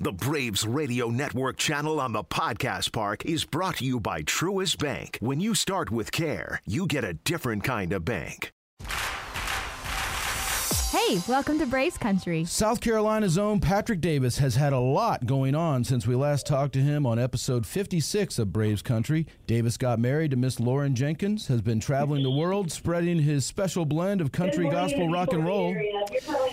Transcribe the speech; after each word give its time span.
The 0.00 0.12
Braves 0.12 0.64
Radio 0.64 1.08
Network 1.08 1.56
channel 1.56 2.00
on 2.00 2.12
the 2.12 2.22
Podcast 2.22 2.92
Park 2.92 3.24
is 3.24 3.44
brought 3.44 3.78
to 3.78 3.84
you 3.84 3.98
by 3.98 4.22
Truist 4.22 4.78
Bank. 4.78 5.18
When 5.20 5.40
you 5.40 5.56
start 5.56 5.90
with 5.90 6.12
care, 6.12 6.62
you 6.64 6.86
get 6.86 7.02
a 7.02 7.14
different 7.14 7.64
kind 7.64 7.92
of 7.92 8.04
bank. 8.04 8.52
Hey, 10.90 11.20
welcome 11.28 11.58
to 11.58 11.66
Braves 11.66 11.98
Country. 11.98 12.46
South 12.46 12.80
Carolina's 12.80 13.36
own 13.36 13.60
Patrick 13.60 14.00
Davis 14.00 14.38
has 14.38 14.54
had 14.54 14.72
a 14.72 14.78
lot 14.80 15.26
going 15.26 15.54
on 15.54 15.84
since 15.84 16.06
we 16.06 16.14
last 16.14 16.46
talked 16.46 16.72
to 16.72 16.78
him 16.78 17.04
on 17.04 17.18
episode 17.18 17.66
56 17.66 18.38
of 18.38 18.54
Braves 18.54 18.80
Country. 18.80 19.26
Davis 19.46 19.76
got 19.76 19.98
married 19.98 20.30
to 20.30 20.38
Miss 20.38 20.58
Lauren 20.58 20.94
Jenkins, 20.94 21.48
has 21.48 21.60
been 21.60 21.78
traveling 21.78 22.22
the 22.22 22.30
world, 22.30 22.72
spreading 22.72 23.18
his 23.18 23.44
special 23.44 23.84
blend 23.84 24.22
of 24.22 24.32
country, 24.32 24.66
gospel, 24.70 25.10
rock 25.10 25.34
and 25.34 25.44
roll. 25.46 25.76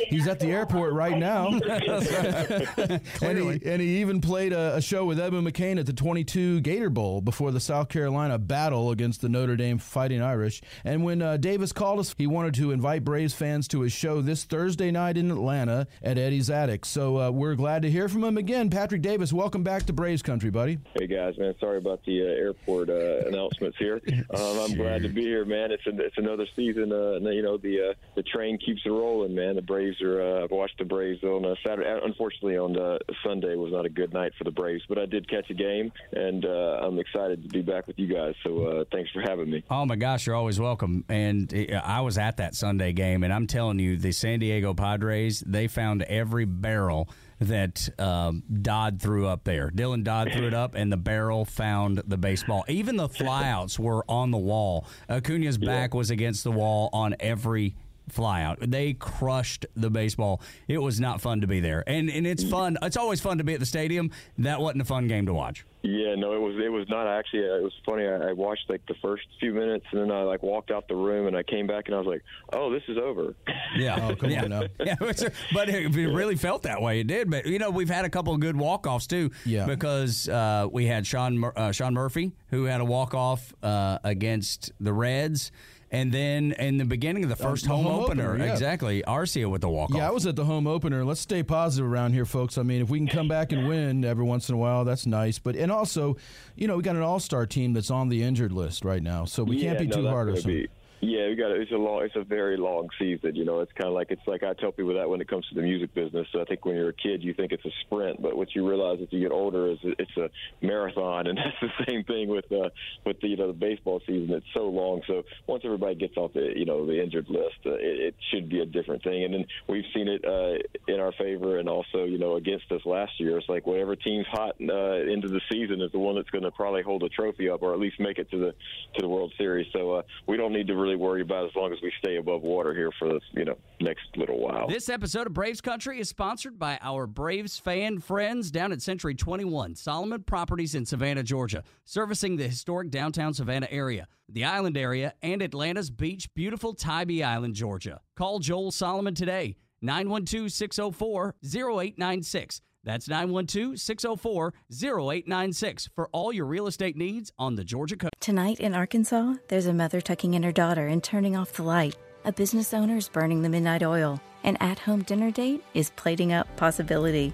He's 0.10 0.28
at 0.28 0.42
the 0.42 0.48
airport 0.48 0.92
right 0.92 1.18
now. 1.18 1.48
and, 3.22 3.38
he, 3.38 3.62
and 3.66 3.82
he 3.82 4.02
even 4.02 4.20
played 4.20 4.52
a, 4.52 4.76
a 4.76 4.82
show 4.82 5.06
with 5.06 5.18
Edwin 5.18 5.46
McCain 5.46 5.80
at 5.80 5.86
the 5.86 5.94
22 5.94 6.60
Gator 6.60 6.90
Bowl 6.90 7.22
before 7.22 7.52
the 7.52 7.62
South 7.62 7.88
Carolina 7.88 8.38
battle 8.38 8.92
against 8.92 9.22
the 9.22 9.30
Notre 9.30 9.56
Dame 9.56 9.78
Fighting 9.78 10.22
Irish. 10.22 10.62
And 10.84 11.06
when 11.06 11.22
uh, 11.22 11.38
Davis 11.38 11.72
called 11.72 12.00
us, 12.00 12.14
he 12.18 12.28
wanted 12.28 12.54
to 12.56 12.72
invite 12.72 13.06
Braves 13.06 13.34
fans 13.34 13.70
to 13.70 13.80
his 13.80 13.94
show 13.94 14.25
this 14.26 14.44
Thursday 14.44 14.92
night 14.92 15.18
in 15.18 15.32
Atlanta 15.32 15.88
at 16.04 16.18
Eddie's 16.18 16.50
Attic. 16.50 16.86
So 16.86 17.20
uh, 17.20 17.32
we're 17.32 17.56
glad 17.56 17.82
to 17.84 17.92
hear 17.92 18.10
from 18.10 18.24
him 18.24 18.38
again. 18.38 18.70
Patrick 18.70 19.02
Davis, 19.02 19.32
welcome 19.32 19.64
back 19.64 19.84
to 19.84 19.94
Braves 19.94 20.22
Country, 20.22 20.50
buddy. 20.50 20.80
Hey 21.00 21.08
guys, 21.08 21.38
man. 21.38 21.56
Sorry 21.60 21.78
about 21.78 22.04
the 22.06 22.22
uh, 22.22 22.26
airport 22.26 22.90
uh, 22.90 23.28
announcements 23.28 23.78
here. 23.78 24.02
Um, 24.36 24.60
I'm 24.60 24.74
glad 24.74 25.04
to 25.04 25.10
be 25.10 25.22
here, 25.22 25.46
man. 25.46 25.72
It's 25.72 25.86
a, 25.86 25.92
it's 25.98 26.18
another 26.18 26.46
season. 26.56 26.92
Uh, 26.92 27.20
you 27.30 27.42
know 27.42 27.58
the 27.58 27.90
uh, 27.90 27.94
the 28.16 28.24
train 28.24 28.58
keeps 28.58 28.82
it 28.86 28.90
rolling, 28.90 29.36
man. 29.36 29.56
The 29.56 29.62
Braves 29.62 30.02
are. 30.02 30.22
Uh, 30.22 30.44
I've 30.44 30.52
watched 30.52 30.78
the 30.78 30.86
Braves 30.86 31.24
on 31.24 31.46
uh, 31.46 31.56
Saturday. 31.66 32.00
Unfortunately, 32.04 32.58
on 32.58 32.78
uh, 32.78 32.98
Sunday 33.24 33.56
was 33.56 33.72
not 33.72 33.86
a 33.86 33.90
good 33.90 34.14
night 34.14 34.34
for 34.38 34.44
the 34.44 34.52
Braves, 34.52 34.84
but 34.88 34.98
I 34.98 35.06
did 35.06 35.30
catch 35.30 35.50
a 35.50 35.54
game, 35.54 35.92
and 36.12 36.46
uh, 36.46 36.80
I'm 36.82 37.00
excited 37.00 37.44
to 37.44 37.50
be 37.50 37.62
back 37.62 37.88
with 37.88 38.00
you 38.00 38.08
guys. 38.14 38.36
So 38.44 38.66
uh, 38.66 38.84
thanks 38.92 39.12
for 39.12 39.22
having 39.22 39.50
me. 39.50 39.64
Oh 39.70 39.86
my 39.86 39.96
gosh, 39.96 40.28
you're 40.28 40.36
always 40.36 40.60
welcome. 40.60 41.04
And 41.10 41.54
uh, 41.54 41.82
I 41.84 42.02
was 42.02 42.18
at 42.18 42.38
that 42.38 42.56
Sunday 42.56 42.94
game, 42.94 43.24
and 43.24 43.34
I'm 43.34 43.48
telling 43.48 43.80
you, 43.80 43.98
the 43.98 44.12
San 44.16 44.40
Diego 44.40 44.74
Padres 44.74 45.44
they 45.46 45.68
found 45.68 46.04
every 46.04 46.46
barrel 46.46 47.10
that 47.40 47.90
um, 48.00 48.44
Dodd 48.62 49.02
threw 49.02 49.28
up 49.28 49.44
there. 49.44 49.70
Dylan 49.70 50.04
Dodd 50.04 50.32
threw 50.32 50.48
it 50.48 50.54
up, 50.54 50.74
and 50.76 50.92
the 50.92 50.98
barrel 50.98 51.44
found 51.44 52.02
the 52.08 52.18
baseball. 52.18 52.64
Even 52.68 52.96
the 52.96 53.10
flyouts 53.10 53.78
were 53.78 54.06
on 54.10 54.32
the 54.32 54.38
wall. 54.38 54.88
Acuna's 55.10 55.58
back 55.58 55.94
was 55.94 56.10
against 56.10 56.44
the 56.44 56.52
wall 56.52 56.90
on 56.94 57.16
every 57.20 57.76
flyout. 58.12 58.70
They 58.72 58.94
crushed 58.94 59.66
the 59.76 59.90
baseball. 59.90 60.42
It 60.68 60.78
was 60.80 61.00
not 61.00 61.22
fun 61.22 61.42
to 61.42 61.48
be 61.48 61.60
there, 61.60 61.84
and 61.88 62.10
and 62.10 62.26
it's 62.28 62.44
fun. 62.44 62.78
It's 62.82 62.98
always 62.98 63.22
fun 63.22 63.38
to 63.40 63.44
be 63.44 63.54
at 63.54 63.60
the 63.60 63.66
stadium. 63.66 64.12
That 64.38 64.60
wasn't 64.62 64.82
a 64.82 64.86
fun 64.86 65.08
game 65.08 65.26
to 65.28 65.34
watch. 65.34 65.66
Yeah, 65.82 66.16
no, 66.16 66.34
it 66.34 66.40
was 66.40 66.56
it 66.64 66.70
was 66.72 66.90
not 66.90 67.06
actually. 67.08 67.48
Uh, 67.48 67.58
it 67.58 67.64
was 67.64 67.74
funny. 67.86 68.08
I, 68.08 68.30
I 68.30 68.32
watched 68.34 68.70
like 68.70 68.84
the 68.88 68.96
first 69.04 69.24
few 69.40 69.54
minutes, 69.54 69.86
and 69.92 70.02
then 70.02 70.12
I 70.12 70.24
like 70.24 70.42
walked 70.42 70.72
out 70.72 70.88
the 70.88 70.96
room, 70.96 71.28
and 71.28 71.38
I 71.38 71.44
came 71.44 71.68
back, 71.68 71.84
and 71.86 71.96
I 71.96 72.00
was 72.00 72.08
like, 72.08 72.24
"Oh, 72.54 72.72
this 72.72 72.82
is 72.88 72.98
over." 72.98 73.36
Yeah, 73.78 73.96
Oh, 74.10 74.16
come 74.16 74.32
yeah. 74.32 74.44
on 74.44 74.50
now. 74.50 74.64
yeah, 74.84 74.96
but 75.00 75.32
but 75.54 75.70
it, 75.70 75.96
it 75.96 76.08
really 76.08 76.36
felt 76.36 76.64
that 76.64 76.82
way. 76.82 77.02
It 77.02 77.08
did, 77.08 77.30
but 77.30 77.46
you 77.46 77.60
know, 77.60 77.70
we've 77.70 77.90
had 77.90 78.04
a 78.04 78.10
couple 78.10 78.34
of 78.34 78.40
good 78.40 78.58
walk 78.58 78.88
offs 78.88 79.06
too. 79.06 79.30
Yeah. 79.46 79.66
because 79.68 80.28
uh, 80.28 80.68
we 80.72 80.88
had 80.88 81.06
Sean 81.06 81.44
uh, 81.44 81.72
Sean 81.72 81.94
Murphy 81.94 82.32
who 82.50 82.64
had 82.66 82.82
a 82.82 82.86
walk 82.86 83.14
off 83.14 83.54
uh, 83.62 84.00
against 84.04 84.72
the 84.80 84.94
Reds. 84.94 85.52
And 85.92 86.12
then 86.12 86.52
in 86.54 86.78
the 86.78 86.86
beginning 86.86 87.24
of 87.24 87.30
the 87.30 87.36
uh, 87.36 87.50
first 87.50 87.66
the 87.66 87.70
home, 87.70 87.86
home 87.86 88.04
opener, 88.04 88.32
opener, 88.32 88.46
yeah. 88.46 88.52
exactly, 88.52 89.04
Arcia 89.08 89.50
with 89.50 89.62
the 89.62 89.70
walk 89.70 89.92
off. 89.92 89.98
Yeah, 89.98 90.08
I 90.08 90.12
was 90.12 90.26
at 90.26 90.36
the 90.36 90.46
home 90.46 90.68
opener. 90.68 91.06
Let's 91.06 91.22
stay 91.22 91.44
positive 91.44 91.90
around 91.90 92.14
here, 92.14 92.26
folks. 92.26 92.58
I 92.58 92.64
mean, 92.64 92.82
if 92.82 92.90
we 92.90 92.98
can 92.98 93.08
come 93.08 93.28
back 93.28 93.52
and 93.52 93.68
win 93.68 94.04
every 94.04 94.26
once 94.26 94.50
in 94.50 94.56
a 94.56 94.58
while, 94.58 94.84
that's 94.84 95.06
nice. 95.06 95.40
But 95.40 95.56
and 95.56 95.72
also, 95.72 96.18
you 96.56 96.68
know, 96.68 96.78
we 96.78 96.84
got 96.84 96.96
an 96.96 97.02
all-star 97.02 97.46
team 97.46 97.74
that's 97.74 97.92
on 97.92 98.10
the 98.10 98.24
injured 98.24 98.52
list 98.52 98.84
right 98.84 99.04
now, 99.04 99.26
so 99.26 99.44
we 99.44 99.58
yeah, 99.58 99.70
can't 99.70 99.80
be 99.80 99.88
no, 99.88 99.98
too 99.98 100.08
hard 100.08 100.30
on 100.30 100.36
gonna 100.36 100.42
them. 100.42 100.68
Yeah, 101.02 101.28
we 101.28 101.36
got. 101.36 101.52
It's 101.52 101.72
a 101.72 101.76
long, 101.76 102.04
it's 102.04 102.16
a 102.16 102.24
very 102.24 102.58
long 102.58 102.90
season. 102.98 103.36
You 103.36 103.46
know, 103.46 103.60
it's 103.60 103.72
kind 103.74 103.88
of 103.88 103.94
like 103.94 104.10
it's 104.10 104.26
like 104.26 104.44
I 104.44 104.54
tell 104.54 104.72
people 104.72 104.96
that 104.96 105.10
when 105.10 105.22
it 105.22 105.28
comes 105.28 105.48
to 105.50 105.56
the 105.56 105.62
music 105.62 105.94
business. 105.94 106.28
So 106.32 106.42
I 106.42 106.46
think 106.46 106.66
when 106.66 106.76
you're 106.76 106.90
a 106.90 106.94
kid, 106.94 107.24
you 107.24 107.34
think 107.34 107.52
it's 107.52 107.66
a 107.66 107.72
sprint, 107.82 108.22
but 108.22 108.35
what 108.46 108.56
you 108.56 108.68
realize 108.68 109.00
as 109.02 109.08
you 109.10 109.20
get 109.20 109.32
older 109.32 109.72
is 109.72 109.80
it's 109.84 110.18
a 110.18 110.30
marathon, 110.62 111.28
and 111.28 111.38
that's 111.38 111.58
the 111.62 111.86
same 111.88 112.04
thing 112.04 112.28
with 112.28 112.46
uh, 112.52 112.70
with 113.06 113.20
the 113.22 113.30
you 113.30 113.38
know 113.38 113.48
the 113.48 113.54
baseball 113.54 114.02
season. 114.06 114.36
It's 114.36 114.46
so 114.54 114.68
long. 114.68 115.02
So 115.08 115.24
once 115.48 115.64
everybody 115.66 115.96
gets 115.96 116.16
off 116.18 116.34
the 116.34 116.54
you 116.56 116.66
know 116.66 116.86
the 116.86 117.02
injured 117.02 117.28
list, 117.28 117.58
uh, 117.66 117.72
it, 117.72 118.14
it 118.14 118.16
should 118.32 118.50
be 118.50 118.60
a 118.60 118.66
different 118.66 119.04
thing. 119.04 119.24
And 119.24 119.34
then 119.34 119.46
we've 119.68 119.86
seen 119.94 120.08
it 120.08 120.24
uh, 120.24 120.60
in 120.88 121.00
our 121.00 121.12
favor, 121.14 121.58
and 121.58 121.68
also 121.68 122.04
you 122.04 122.20
know 122.20 122.36
against 122.36 122.72
us 122.72 122.82
last 122.86 123.14
year. 123.20 123.38
It's 123.38 123.50
like 123.50 123.66
whatever 123.66 123.96
team's 123.96 124.28
hot 124.28 124.56
uh, 124.62 125.12
into 125.12 125.28
the 125.28 125.42
season 125.52 125.82
is 125.82 125.92
the 125.92 126.00
one 126.00 126.16
that's 126.16 126.30
going 126.30 126.44
to 126.44 126.52
probably 126.52 126.84
hold 126.84 127.04
a 127.04 127.10
trophy 127.10 127.50
up, 127.50 127.64
or 127.64 127.74
at 127.74 127.80
least 127.80 128.00
make 128.00 128.20
it 128.20 128.30
to 128.32 128.38
the 128.38 128.52
to 128.96 129.02
the 129.02 129.10
World 129.10 129.34
Series. 129.38 129.68
So 129.74 129.92
uh, 129.92 130.02
we 130.28 130.38
don't 130.38 130.54
need 130.54 130.68
to 130.68 130.76
really 130.76 130.96
worry 130.96 131.22
about 131.22 131.46
it 131.46 131.48
as 131.48 131.56
long 131.56 131.74
as 131.74 131.80
we 131.82 131.92
stay 132.00 132.18
above 132.18 132.44
water 132.44 132.74
here 132.74 132.92
for 133.00 133.08
the 133.08 133.20
you 133.34 133.46
know 133.46 133.58
next 133.80 134.06
little 134.16 134.40
while. 134.40 134.68
This 134.68 134.90
episode 134.90 135.26
of 135.28 135.34
Braves 135.34 135.62
Country 135.62 136.00
is 136.00 136.10
sponsored 136.10 136.60
by 136.60 136.78
our 136.82 137.08
Braves 137.08 137.58
fan 137.58 138.00
friends 138.00 138.35
down 138.52 138.72
at 138.72 138.82
Century 138.82 139.16
21, 139.16 139.76
Solomon 139.76 140.24
Properties 140.24 140.76
in 140.76 140.86
Savannah, 140.86 141.24
Georgia, 141.24 141.64
servicing 141.86 142.36
the 142.36 142.48
historic 142.48 142.92
downtown 142.92 143.34
Savannah 143.34 143.68
area, 143.72 144.08
the 144.30 144.44
island 144.44 144.78
area, 144.78 145.14
and 145.22 145.42
Atlanta's 145.42 145.90
beach, 145.90 146.32
beautiful 146.34 146.74
Tybee 146.74 147.24
Island, 147.24 147.56
Georgia. 147.56 148.02
Call 148.16 148.40
Joel 148.40 148.72
Solomon 148.72 149.16
today, 149.16 149.56
912 149.82 150.52
604 150.52 151.36
0896. 151.44 152.62
That's 152.84 153.08
912 153.08 153.80
604 153.80 154.54
0896 154.72 155.90
for 155.96 156.10
all 156.12 156.32
your 156.32 156.46
real 156.46 156.68
estate 156.68 156.96
needs 156.96 157.32
on 157.40 157.56
the 157.56 157.64
Georgia 157.64 157.98
coast. 157.98 158.14
Tonight 158.20 158.60
in 158.60 158.76
Arkansas, 158.76 159.36
there's 159.48 159.66
a 159.66 159.74
mother 159.74 160.02
tucking 160.02 160.34
in 160.34 160.44
her 160.44 160.52
daughter 160.52 160.88
and 160.88 161.04
turning 161.04 161.36
off 161.36 161.54
the 161.54 161.64
light. 161.64 161.96
A 162.26 162.32
business 162.32 162.74
owner 162.74 162.98
is 162.98 163.10
burning 163.10 163.42
the 163.42 163.50
midnight 163.50 163.84
oil. 163.84 164.20
An 164.44 164.58
at 164.58 164.80
home 164.80 165.02
dinner 165.02 165.32
date 165.32 165.64
is 165.74 165.92
plating 165.96 166.34
up 166.34 166.48
possibility. 166.58 167.34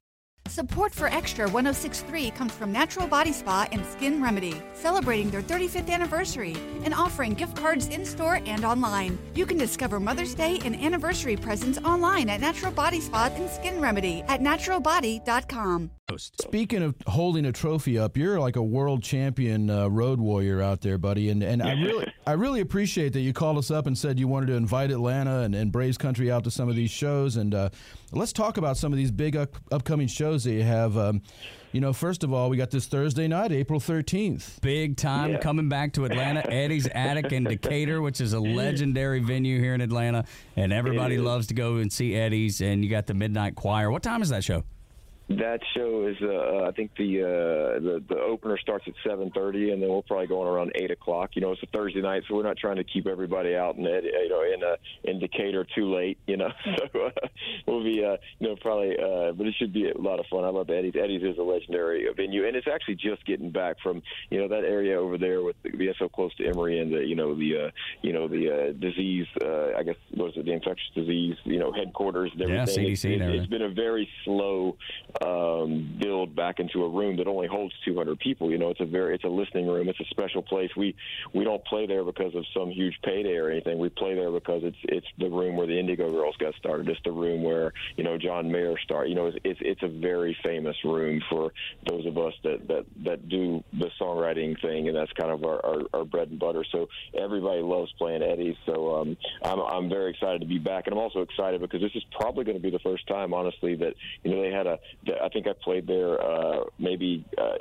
Support 0.47 0.93
for 0.93 1.07
Extra 1.07 1.45
1063 1.45 2.31
comes 2.31 2.51
from 2.51 2.71
Natural 2.73 3.07
Body 3.07 3.31
Spa 3.31 3.67
and 3.71 3.85
Skin 3.85 4.21
Remedy, 4.21 4.61
celebrating 4.73 5.29
their 5.29 5.41
35th 5.41 5.89
anniversary 5.89 6.57
and 6.83 6.93
offering 6.93 7.35
gift 7.35 7.55
cards 7.55 7.87
in 7.87 8.05
store 8.05 8.41
and 8.45 8.65
online. 8.65 9.17
You 9.33 9.45
can 9.45 9.57
discover 9.57 9.99
Mother's 9.99 10.35
Day 10.35 10.59
and 10.65 10.75
anniversary 10.75 11.37
presents 11.37 11.77
online 11.79 12.29
at 12.29 12.41
Natural 12.41 12.71
Body 12.71 12.99
Spa 12.99 13.31
and 13.33 13.49
Skin 13.49 13.79
Remedy 13.79 14.23
at 14.27 14.41
naturalbody.com. 14.41 15.91
Speaking 16.17 16.83
of 16.83 16.95
holding 17.07 17.45
a 17.45 17.53
trophy 17.53 17.97
up, 17.97 18.17
you're 18.17 18.37
like 18.37 18.57
a 18.57 18.63
world 18.63 19.01
champion 19.01 19.69
uh, 19.69 19.87
road 19.87 20.19
warrior 20.19 20.61
out 20.61 20.81
there, 20.81 20.97
buddy. 20.97 21.29
And 21.29 21.41
and 21.41 21.63
I 21.63 21.71
really 21.73 22.11
I 22.27 22.33
really 22.33 22.59
appreciate 22.59 23.13
that 23.13 23.21
you 23.21 23.31
called 23.31 23.57
us 23.57 23.71
up 23.71 23.87
and 23.87 23.97
said 23.97 24.19
you 24.19 24.27
wanted 24.27 24.47
to 24.47 24.55
invite 24.55 24.91
Atlanta 24.91 25.39
and, 25.39 25.55
and 25.55 25.71
Braves 25.71 25.97
Country 25.97 26.29
out 26.29 26.43
to 26.43 26.51
some 26.51 26.67
of 26.67 26.75
these 26.75 26.91
shows. 26.91 27.37
And 27.37 27.55
uh, 27.55 27.69
let's 28.11 28.33
talk 28.33 28.57
about 28.57 28.75
some 28.75 28.91
of 28.91 28.97
these 28.97 29.11
big 29.11 29.37
up, 29.37 29.55
upcoming 29.71 30.07
shows 30.07 30.30
that 30.37 30.51
you 30.51 30.63
have. 30.63 30.97
Um, 30.97 31.21
you 31.71 31.79
know, 31.79 31.93
first 31.93 32.23
of 32.23 32.33
all, 32.33 32.49
we 32.49 32.57
got 32.57 32.69
this 32.69 32.85
Thursday 32.85 33.27
night, 33.27 33.51
April 33.51 33.79
13th. 33.79 34.59
Big 34.61 34.97
time 34.97 35.37
coming 35.37 35.69
back 35.69 35.93
to 35.93 36.03
Atlanta. 36.03 36.45
Eddie's 36.51 36.87
Attic 36.87 37.31
in 37.31 37.45
Decatur, 37.45 38.01
which 38.01 38.19
is 38.19 38.33
a 38.33 38.39
legendary 38.39 39.19
venue 39.19 39.59
here 39.59 39.73
in 39.73 39.79
Atlanta, 39.79 40.25
and 40.57 40.73
everybody 40.73 41.17
loves 41.17 41.47
to 41.47 41.53
go 41.53 41.77
and 41.77 41.91
see 41.91 42.13
Eddie's. 42.13 42.59
And 42.59 42.83
you 42.83 42.89
got 42.89 43.07
the 43.07 43.13
Midnight 43.13 43.55
Choir. 43.55 43.89
What 43.89 44.03
time 44.03 44.21
is 44.21 44.29
that 44.29 44.43
show? 44.43 44.63
That 45.37 45.59
show 45.75 46.07
is, 46.07 46.17
uh, 46.21 46.65
I 46.67 46.71
think 46.71 46.91
the, 46.97 47.21
uh, 47.23 47.79
the 47.79 48.03
the 48.09 48.19
opener 48.19 48.57
starts 48.57 48.85
at 48.87 48.93
7:30, 49.05 49.71
and 49.73 49.81
then 49.81 49.89
we'll 49.89 50.01
probably 50.03 50.27
go 50.27 50.41
on 50.41 50.47
around 50.47 50.71
eight 50.75 50.91
o'clock. 50.91 51.31
You 51.35 51.41
know, 51.41 51.51
it's 51.51 51.63
a 51.63 51.67
Thursday 51.67 52.01
night, 52.01 52.23
so 52.27 52.35
we're 52.35 52.43
not 52.43 52.57
trying 52.57 52.77
to 52.77 52.83
keep 52.83 53.07
everybody 53.07 53.55
out 53.55 53.75
in 53.77 53.83
you 53.83 54.29
know 54.29 54.41
in 54.43 54.63
uh, 54.63 54.75
in 55.03 55.19
Decatur 55.19 55.65
too 55.75 55.93
late. 55.93 56.17
You 56.27 56.37
know, 56.37 56.49
so 56.93 56.99
uh, 56.99 57.27
we'll 57.67 57.83
be 57.83 58.03
uh, 58.03 58.17
you 58.39 58.49
know 58.49 58.55
probably, 58.61 58.97
uh, 58.97 59.31
but 59.33 59.47
it 59.47 59.55
should 59.57 59.73
be 59.73 59.89
a 59.89 59.97
lot 59.97 60.19
of 60.19 60.25
fun. 60.27 60.43
I 60.43 60.49
love 60.49 60.69
Eddie's. 60.69 60.93
Eddie's 61.01 61.23
is 61.23 61.37
a 61.37 61.43
legendary 61.43 62.05
venue, 62.15 62.45
and 62.47 62.55
it's 62.55 62.67
actually 62.67 62.95
just 62.95 63.25
getting 63.25 63.51
back 63.51 63.77
from 63.81 64.01
you 64.29 64.39
know 64.39 64.47
that 64.47 64.63
area 64.65 64.99
over 64.99 65.17
there 65.17 65.41
with 65.43 65.55
being 65.63 65.93
so 65.99 66.09
close 66.09 66.33
to 66.35 66.47
Emory 66.47 66.79
and 66.79 66.91
the 66.93 67.05
you 67.05 67.15
know 67.15 67.35
the 67.35 67.65
uh, 67.67 67.71
you 68.01 68.13
know 68.13 68.27
the 68.27 68.49
uh, 68.69 68.71
disease. 68.79 69.27
Uh, 69.43 69.71
I 69.77 69.83
guess 69.83 69.95
was 70.15 70.33
at 70.37 70.45
the 70.45 70.51
infectious 70.51 70.89
disease, 70.93 71.35
you 71.45 71.57
know, 71.59 71.71
headquarters 71.71 72.31
and 72.33 72.41
everything. 72.41 72.85
Yeah. 72.85 72.91
CDC 72.91 72.91
It's, 72.91 73.03
and 73.05 73.13
it's- 73.23 73.37
it's 73.41 73.49
been 73.49 73.61
a 73.61 73.69
very 73.69 74.07
slow 74.25 74.77
um, 75.21 75.97
build 75.99 76.35
back 76.35 76.59
into 76.59 76.83
a 76.83 76.89
room 76.89 77.17
that 77.17 77.27
only 77.27 77.47
holds 77.47 77.73
200 77.85 78.19
people. 78.19 78.51
You 78.51 78.57
know, 78.57 78.69
it's 78.69 78.79
a 78.79 78.85
very 78.85 79.15
it's 79.15 79.23
a 79.23 79.29
listening 79.29 79.67
room. 79.67 79.89
It's 79.89 79.99
a 79.99 80.05
special 80.05 80.41
place. 80.41 80.69
We 80.75 80.95
we 81.33 81.43
don't 81.43 81.63
play 81.65 81.85
there 81.85 82.03
because 82.03 82.33
of 82.35 82.45
some 82.55 82.69
huge 82.69 82.97
payday 83.03 83.35
or 83.35 83.49
anything. 83.49 83.77
We 83.77 83.89
play 83.89 84.15
there 84.15 84.31
because 84.31 84.61
it's 84.63 84.77
it's 84.83 85.07
the 85.17 85.29
room 85.29 85.55
where 85.55 85.67
the 85.67 85.79
Indigo 85.79 86.09
Girls 86.09 86.35
got 86.37 86.55
started. 86.55 86.89
It's 86.89 86.99
the 87.05 87.11
room 87.11 87.43
where 87.43 87.73
you 87.97 88.03
know 88.03 88.17
John 88.17 88.51
Mayer 88.51 88.75
started. 88.83 89.09
You 89.09 89.15
know, 89.15 89.27
it's 89.27 89.37
it's, 89.43 89.59
it's 89.63 89.83
a 89.83 89.87
very 89.87 90.35
famous 90.43 90.75
room 90.83 91.21
for 91.29 91.51
those 91.87 92.05
of 92.05 92.17
us 92.17 92.33
that 92.43 92.67
that 92.67 92.85
that 93.05 93.29
do 93.29 93.63
the 93.73 93.89
songwriting 93.99 94.59
thing, 94.61 94.87
and 94.87 94.97
that's 94.97 95.11
kind 95.13 95.31
of 95.31 95.43
our, 95.43 95.65
our, 95.65 95.81
our 95.93 96.05
bread 96.05 96.29
and 96.29 96.39
butter. 96.39 96.65
So 96.71 96.87
everybody 97.17 97.61
loves 97.61 97.91
playing 97.97 98.23
Eddie's. 98.23 98.55
So 98.65 98.95
um, 98.95 99.17
I'm 99.43 99.59
I'm 99.59 99.89
very 99.89 100.11
excited 100.11 100.41
to 100.41 100.47
be 100.47 100.57
back, 100.59 100.87
and 100.87 100.93
I'm 100.93 101.01
also 101.01 101.21
excited 101.21 101.61
because 101.61 101.81
this 101.81 101.91
is 101.95 102.03
probably 102.19 102.43
going 102.43 102.57
to 102.57 102.63
be 102.63 102.71
the 102.71 102.79
first 102.79 103.07
time, 103.07 103.33
honestly, 103.33 103.75
that 103.75 103.93
you 104.23 104.31
know 104.31 104.41
they 104.41 104.51
had 104.51 104.67
a. 104.67 104.79
I 105.23 105.29
think 105.29 105.47
I 105.47 105.53
played 105.63 105.87
there 105.87 106.21
uh, 106.21 106.63
maybe 106.79 107.25
uh, 107.37 107.57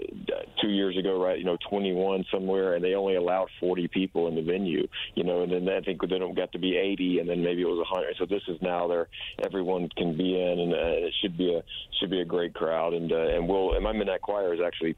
two 0.60 0.68
years 0.68 0.96
ago, 0.96 1.22
right? 1.22 1.38
You 1.38 1.44
know, 1.44 1.56
21 1.68 2.24
somewhere, 2.32 2.74
and 2.74 2.84
they 2.84 2.94
only 2.94 3.16
allowed 3.16 3.48
40 3.60 3.88
people 3.88 4.28
in 4.28 4.34
the 4.34 4.42
venue. 4.42 4.86
You 5.14 5.24
know, 5.24 5.42
and 5.42 5.52
then 5.52 5.68
I 5.68 5.80
think 5.80 6.00
then 6.08 6.22
it 6.22 6.36
got 6.36 6.52
to 6.52 6.58
be 6.58 6.76
80, 6.76 7.20
and 7.20 7.28
then 7.28 7.42
maybe 7.42 7.62
it 7.62 7.66
was 7.66 7.78
100. 7.78 8.16
So 8.18 8.26
this 8.26 8.42
is 8.48 8.60
now 8.62 8.86
there, 8.88 9.08
everyone 9.44 9.88
can 9.96 10.16
be 10.16 10.40
in, 10.40 10.60
and 10.60 10.72
uh, 10.72 11.06
it 11.06 11.14
should 11.20 11.36
be 11.36 11.54
a 11.54 11.62
should 11.98 12.10
be 12.10 12.20
a 12.20 12.24
great 12.24 12.54
crowd, 12.54 12.94
and 12.94 13.12
uh, 13.12 13.16
and 13.16 13.48
we'll 13.48 13.74
and 13.74 13.84
my 13.84 13.92
midnight 13.92 14.22
choir 14.22 14.54
is 14.54 14.60
actually 14.64 14.96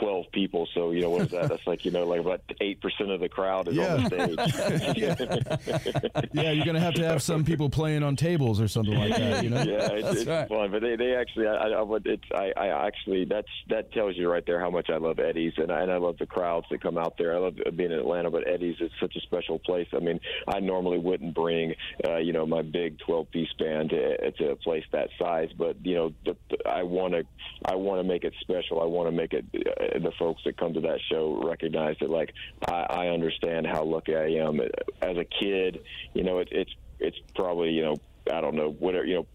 12 0.00 0.26
people. 0.32 0.68
So, 0.74 0.90
you 0.90 1.00
know, 1.00 1.10
what 1.10 1.22
is 1.22 1.30
that? 1.30 1.48
That's 1.48 1.66
like, 1.66 1.84
you 1.84 1.90
know, 1.90 2.04
like 2.04 2.20
about 2.20 2.42
8% 2.60 3.12
of 3.12 3.20
the 3.20 3.28
crowd 3.28 3.68
is 3.68 3.78
on 3.78 4.04
the 4.04 4.48
stage. 4.48 6.30
yeah, 6.32 6.50
you're 6.52 6.66
gonna 6.66 6.80
have 6.80 6.94
to 6.94 7.04
have 7.04 7.22
some 7.22 7.44
people 7.44 7.70
playing 7.70 8.02
on 8.02 8.16
tables 8.16 8.60
or 8.60 8.68
something 8.68 8.94
like 8.94 9.16
that. 9.16 9.44
You 9.44 9.50
know. 9.50 9.62
Yeah, 9.62 9.92
it's, 9.92 10.20
it's 10.20 10.26
right. 10.26 10.48
fun, 10.48 10.70
but 10.70 10.82
they, 10.82 10.96
they 10.96 11.14
actually, 11.14 11.46
I, 11.46 11.68
I 11.68 11.98
it's, 12.04 12.24
I, 12.34 12.52
I 12.56 12.86
actually, 12.86 13.24
that's 13.24 13.48
that 13.68 13.92
tells 13.92 14.16
you 14.16 14.30
right 14.30 14.44
there 14.46 14.60
how 14.60 14.70
much 14.70 14.90
I 14.90 14.96
love 14.96 15.18
Eddie's, 15.18 15.54
and 15.56 15.70
I, 15.70 15.82
and 15.82 15.92
I 15.92 15.96
love 15.96 16.18
the 16.18 16.26
crowds 16.26 16.66
that 16.70 16.80
come 16.82 16.98
out 16.98 17.16
there. 17.18 17.34
I 17.34 17.38
love 17.38 17.56
being 17.76 17.92
in 17.92 17.98
Atlanta, 17.98 18.30
but 18.30 18.46
Eddie's 18.48 18.76
is 18.80 18.90
such 19.00 19.16
a 19.16 19.20
special 19.20 19.58
place. 19.58 19.88
I 19.94 19.98
mean, 19.98 20.20
I 20.46 20.60
normally 20.60 20.98
wouldn't 20.98 21.34
bring, 21.34 21.74
uh, 22.06 22.18
you 22.18 22.32
know, 22.32 22.46
my 22.46 22.62
big 22.62 22.98
12 23.00 23.30
piece 23.30 23.52
band 23.58 23.90
to, 23.90 24.30
to 24.32 24.50
a 24.50 24.56
place 24.56 24.84
that 24.92 25.08
size, 25.18 25.50
but 25.56 25.76
you 25.84 25.94
know, 25.94 26.12
the, 26.24 26.36
the, 26.50 26.68
I 26.68 26.82
want 26.82 27.14
to, 27.14 27.24
I 27.64 27.74
want 27.74 28.00
to 28.00 28.04
make 28.04 28.24
it 28.24 28.34
special. 28.40 28.80
I 28.80 28.86
want 28.86 29.08
to 29.08 29.12
make 29.12 29.32
it. 29.32 29.44
The 29.78 30.12
folks 30.18 30.42
that 30.44 30.56
come 30.56 30.74
to 30.74 30.80
that 30.80 30.98
show 31.08 31.40
recognize 31.44 31.96
that, 32.00 32.10
like, 32.10 32.34
I, 32.66 32.86
I 32.88 33.08
understand 33.08 33.66
how 33.66 33.84
lucky 33.84 34.16
I 34.16 34.26
am 34.26 34.60
as 34.60 35.16
a 35.16 35.24
kid. 35.24 35.84
You 36.14 36.24
know, 36.24 36.38
it, 36.38 36.48
it's 36.50 36.74
it's 37.00 37.18
probably 37.34 37.70
you 37.70 37.82
know 37.82 37.96
I 38.32 38.40
don't 38.40 38.54
know 38.54 38.70
whatever 38.70 39.04
you 39.04 39.14
know 39.16 39.26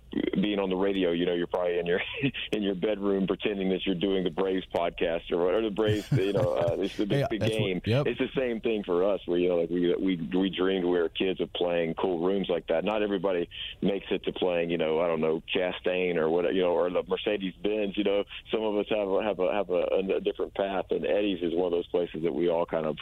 being 0.41 0.59
on 0.59 0.69
the 0.69 0.75
radio 0.75 1.11
you 1.11 1.25
know 1.25 1.33
you're 1.33 1.47
probably 1.47 1.79
in 1.79 1.85
your 1.85 2.01
in 2.51 2.61
your 2.63 2.75
bedroom 2.75 3.25
pretending 3.27 3.69
that 3.69 3.85
you're 3.85 3.95
doing 3.95 4.23
the 4.23 4.29
Braves 4.29 4.65
podcast 4.73 5.31
or 5.31 5.43
whatever 5.45 5.63
the 5.63 5.69
Braves 5.71 6.07
you 6.11 6.33
know 6.33 6.53
uh, 6.53 6.75
it's 6.79 6.95
the 6.97 7.05
big, 7.07 7.19
Yeah, 7.19 7.27
that's 7.39 7.41
what- 7.53 7.59
game. 7.59 7.81
yep. 7.85 8.07
it's 8.07 8.19
the 8.19 8.29
same 8.35 8.59
thing 8.61 8.83
for 8.83 9.03
us. 9.03 9.19
Where 9.25 9.37
you 9.39 9.49
know 9.49 9.57
like 9.57 9.69
we 9.69 9.93
we 9.95 10.15
we 10.37 10.49
dreamed 10.49 10.85
we 10.85 10.91
were 10.99 11.09
kids 11.09 11.39
of 11.41 11.51
playing 11.53 11.93
cool 11.95 12.19
rooms 12.25 12.47
like 12.49 12.67
that. 12.67 12.83
Not 12.83 13.01
everybody 13.03 13.47
makes 13.81 14.05
it 14.11 14.23
to 14.25 14.31
playing 14.33 14.69
you 14.69 14.77
know 14.77 14.99
I 14.99 15.07
don't 15.07 15.21
know 15.21 15.41
Chastain 15.55 16.15
or 16.17 16.29
what 16.29 16.53
you 16.53 16.61
know 16.61 16.71
or 16.71 16.89
the 16.89 17.03
Mercedes 17.07 17.53
Benz 17.63 17.95
you 17.97 18.03
know. 18.03 18.23
Some 18.51 18.61
of 18.63 18.75
us 18.77 18.85
have 18.89 19.07
a, 19.07 19.23
have 19.23 19.39
a 19.39 19.53
have 19.53 19.69
a, 19.69 20.15
a 20.17 20.21
different 20.21 20.53
path 20.55 20.85
and 20.91 21.05
Eddie's 21.05 21.41
is 21.41 21.53
one 21.53 21.67
of 21.67 21.71
those 21.71 21.87
places 21.87 22.23
that 22.23 22.33
we 22.33 22.49
all 22.49 22.65
kind 22.65 22.85
of 22.85 22.97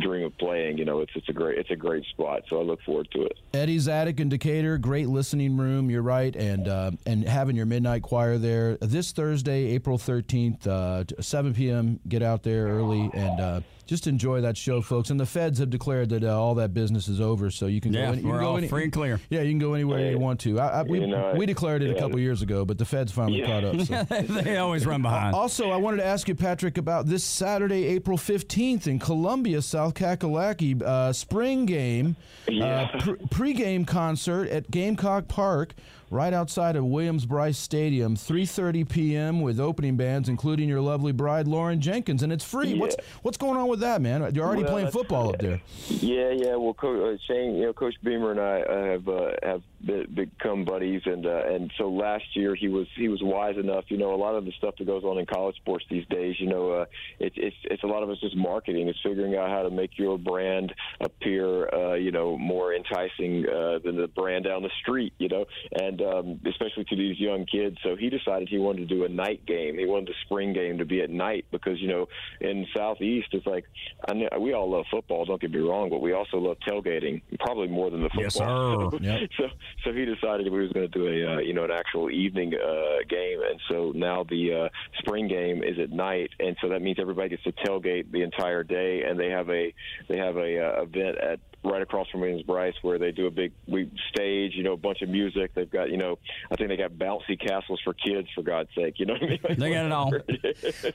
dream 0.00 0.24
of 0.26 0.36
playing 0.38 0.78
you 0.78 0.84
know. 0.84 1.00
It's 1.00 1.12
it's 1.14 1.28
a 1.28 1.32
great 1.32 1.58
it's 1.58 1.70
a 1.70 1.76
great 1.76 2.04
spot 2.06 2.42
so 2.48 2.60
I 2.60 2.62
look 2.62 2.80
forward 2.82 3.08
to 3.12 3.22
it. 3.22 3.38
Eddie's 3.52 3.88
Attic 3.88 4.20
in 4.20 4.28
Decatur, 4.28 4.78
great 4.78 5.08
listening 5.08 5.56
room. 5.56 5.90
You're 5.90 6.02
right, 6.02 6.34
and 6.34 6.53
uh, 6.68 6.90
and 7.06 7.26
having 7.28 7.56
your 7.56 7.66
midnight 7.66 8.02
choir 8.02 8.38
there 8.38 8.76
this 8.80 9.12
Thursday, 9.12 9.66
April 9.74 9.98
13th, 9.98 10.66
uh, 10.66 11.04
7 11.20 11.54
p.m. 11.54 12.00
Get 12.08 12.22
out 12.22 12.42
there 12.42 12.66
early 12.66 13.10
and 13.12 13.40
uh, 13.40 13.60
just 13.86 14.06
enjoy 14.06 14.40
that 14.40 14.56
show, 14.56 14.80
folks. 14.80 15.10
And 15.10 15.20
the 15.20 15.26
feds 15.26 15.58
have 15.58 15.68
declared 15.70 16.08
that 16.10 16.24
uh, 16.24 16.38
all 16.40 16.54
that 16.54 16.72
business 16.72 17.06
is 17.08 17.20
over, 17.20 17.50
so 17.50 17.66
you 17.66 17.80
can 17.82 17.92
Yeah, 17.92 18.06
go. 18.06 18.12
Any, 18.12 18.22
you 18.22 18.28
we're 18.28 18.34
can 18.34 18.40
go 18.44 18.48
all 18.50 18.56
any- 18.56 18.68
free 18.68 18.84
and 18.84 18.92
clear. 18.92 19.20
Yeah, 19.28 19.42
you 19.42 19.50
can 19.50 19.58
go 19.58 19.74
anywhere 19.74 20.10
you 20.10 20.18
want 20.18 20.40
to. 20.40 20.58
I, 20.58 20.80
I, 20.80 20.82
we 20.84 21.00
You 21.00 21.06
know, 21.08 21.34
we 21.36 21.44
declared 21.46 21.82
it 21.82 21.94
a 21.94 21.98
couple 22.00 22.18
years 22.18 22.40
ago, 22.42 22.64
but 22.64 22.78
the 22.78 22.84
feds 22.86 23.12
finally 23.12 23.40
Yeah. 23.40 23.46
caught 23.46 23.64
up. 23.64 23.80
So. 23.82 24.04
they 24.42 24.56
always 24.56 24.86
run 24.86 25.02
behind. 25.02 25.34
Also, 25.34 25.70
I 25.70 25.76
wanted 25.76 25.98
to 25.98 26.06
ask 26.06 26.28
you, 26.28 26.34
Patrick, 26.34 26.78
about 26.78 27.06
this 27.06 27.24
Saturday, 27.24 27.84
April 27.88 28.16
15th 28.16 28.86
in 28.86 28.98
Columbia, 28.98 29.60
South 29.60 29.92
Kakalaki, 29.94 30.80
uh, 30.82 31.12
spring 31.12 31.66
game, 31.66 32.16
Yeah. 32.48 32.88
uh, 32.94 33.00
pre- 33.00 33.54
pregame 33.54 33.86
concert 33.86 34.48
at 34.48 34.70
Gamecock 34.70 35.28
Park, 35.28 35.74
right 36.14 36.32
outside 36.32 36.76
of 36.76 36.84
Williams 36.84 37.26
Brice 37.26 37.58
Stadium, 37.58 38.14
3:30 38.16 38.88
p.m. 38.88 39.40
with 39.40 39.58
opening 39.58 39.96
bands, 39.96 40.28
including 40.28 40.68
your 40.68 40.80
lovely 40.80 41.12
bride 41.12 41.48
Lauren 41.48 41.80
Jenkins, 41.80 42.22
and 42.22 42.32
it's 42.32 42.44
free. 42.44 42.78
What's 42.78 42.96
what's 43.22 43.36
going 43.36 43.58
on 43.58 43.68
with 43.68 43.80
that, 43.80 44.00
man? 44.00 44.32
You're 44.34 44.46
already 44.46 44.62
Well, 44.62 44.72
playing 44.72 44.90
football 44.90 45.30
up 45.30 45.38
there. 45.40 45.60
Yeah, 45.88 46.30
yeah. 46.30 46.54
Well, 46.54 46.74
Co- 46.74 47.12
uh, 47.12 47.16
Shane, 47.26 47.56
you 47.56 47.66
know, 47.66 47.72
Coach 47.72 47.94
Beamer 48.02 48.30
and 48.30 48.40
I 48.40 48.60
uh, 48.60 48.84
have 48.84 49.08
uh, 49.08 49.30
have 49.42 49.62
be- 49.84 50.06
become 50.06 50.64
buddies, 50.64 51.02
and 51.04 51.26
uh, 51.26 51.42
and 51.46 51.72
so 51.76 51.90
last 51.90 52.24
year 52.34 52.54
he 52.54 52.68
was 52.68 52.86
he 52.96 53.08
was 53.08 53.20
wise 53.22 53.56
enough. 53.56 53.84
You 53.88 53.96
know, 53.98 54.14
a 54.14 54.16
lot 54.16 54.36
of 54.36 54.44
the 54.44 54.52
stuff 54.52 54.76
that 54.78 54.86
goes 54.86 55.02
on 55.02 55.18
in 55.18 55.26
college 55.26 55.56
sports 55.56 55.84
these 55.90 56.06
days, 56.06 56.36
you 56.38 56.46
know, 56.46 56.70
uh, 56.70 56.84
it's 57.18 57.34
it's 57.36 57.56
it's 57.64 57.82
a 57.82 57.86
lot 57.88 58.02
of 58.04 58.10
it's 58.10 58.20
just 58.20 58.36
marketing. 58.36 58.88
It's 58.88 58.98
figuring 59.02 59.34
out 59.34 59.48
how 59.48 59.62
to 59.64 59.70
make 59.70 59.98
your 59.98 60.16
brand 60.16 60.72
appear, 61.00 61.68
uh, 61.74 61.94
you 61.94 62.12
know, 62.12 62.38
more 62.38 62.72
enticing 62.72 63.46
uh, 63.48 63.80
than 63.84 63.96
the 63.96 64.06
brand 64.06 64.44
down 64.44 64.62
the 64.62 64.70
street. 64.80 65.12
You 65.18 65.28
know, 65.28 65.44
and 65.72 66.03
um, 66.04 66.40
especially 66.46 66.84
to 66.84 66.96
these 66.96 67.18
young 67.18 67.46
kids. 67.46 67.76
So 67.82 67.96
he 67.96 68.10
decided 68.10 68.48
he 68.48 68.58
wanted 68.58 68.88
to 68.88 68.94
do 68.94 69.04
a 69.04 69.08
night 69.08 69.44
game. 69.46 69.78
He 69.78 69.86
wanted 69.86 70.08
the 70.08 70.14
spring 70.24 70.52
game 70.52 70.78
to 70.78 70.84
be 70.84 71.00
at 71.00 71.10
night 71.10 71.46
because 71.50 71.80
you 71.80 71.88
know 71.88 72.08
in 72.40 72.66
Southeast 72.74 73.28
it's 73.32 73.46
like 73.46 73.64
I 74.08 74.14
know, 74.14 74.28
we 74.40 74.52
all 74.52 74.70
love 74.70 74.84
football. 74.90 75.24
Don't 75.24 75.40
get 75.40 75.50
me 75.50 75.60
wrong, 75.60 75.90
but 75.90 76.00
we 76.00 76.12
also 76.12 76.38
love 76.38 76.56
tailgating 76.66 77.22
probably 77.40 77.68
more 77.68 77.90
than 77.90 78.02
the 78.02 78.08
football. 78.08 78.22
Yes, 78.22 78.34
sir. 78.34 78.44
So, 78.64 78.98
Yep. 79.00 79.30
so 79.38 79.44
so 79.84 79.92
he 79.92 80.04
decided 80.04 80.50
we 80.50 80.62
was 80.62 80.72
going 80.72 80.90
to 80.90 80.98
do 80.98 81.06
a 81.06 81.34
uh, 81.34 81.38
you 81.38 81.52
know 81.54 81.64
an 81.64 81.70
actual 81.70 82.10
evening 82.10 82.54
uh, 82.54 83.04
game, 83.08 83.40
and 83.42 83.60
so 83.68 83.92
now 83.94 84.24
the 84.24 84.64
uh, 84.64 84.68
spring 84.98 85.28
game 85.28 85.62
is 85.62 85.78
at 85.78 85.90
night, 85.90 86.30
and 86.38 86.56
so 86.60 86.68
that 86.68 86.82
means 86.82 86.98
everybody 87.00 87.30
gets 87.30 87.42
to 87.44 87.52
tailgate 87.52 88.10
the 88.10 88.22
entire 88.22 88.62
day, 88.62 89.02
and 89.02 89.18
they 89.18 89.30
have 89.30 89.48
a 89.50 89.74
they 90.08 90.16
have 90.16 90.36
a 90.36 90.78
uh, 90.78 90.82
event 90.82 91.18
at 91.18 91.40
right 91.64 91.80
across 91.82 92.08
from 92.10 92.20
Williams 92.20 92.42
Brice 92.42 92.74
where 92.82 92.98
they 92.98 93.10
do 93.10 93.26
a 93.26 93.30
big 93.30 93.52
we 93.66 93.90
stage, 94.14 94.52
you 94.54 94.62
know, 94.62 94.72
a 94.72 94.76
bunch 94.76 95.02
of 95.02 95.08
music. 95.08 95.52
They've 95.54 95.70
got 95.70 95.90
you 95.90 95.96
know 95.96 96.18
I 96.50 96.56
think 96.56 96.68
they 96.68 96.76
got 96.76 96.92
bouncy 96.92 97.38
castles 97.40 97.80
for 97.82 97.94
kids 97.94 98.28
for 98.34 98.42
God's 98.42 98.68
sake, 98.74 98.98
you 98.98 99.06
know 99.06 99.14
what 99.14 99.22
I 99.22 99.26
mean? 99.26 99.40
They 99.58 99.70
got 99.72 99.86
it 99.86 99.92
all. 99.92 100.12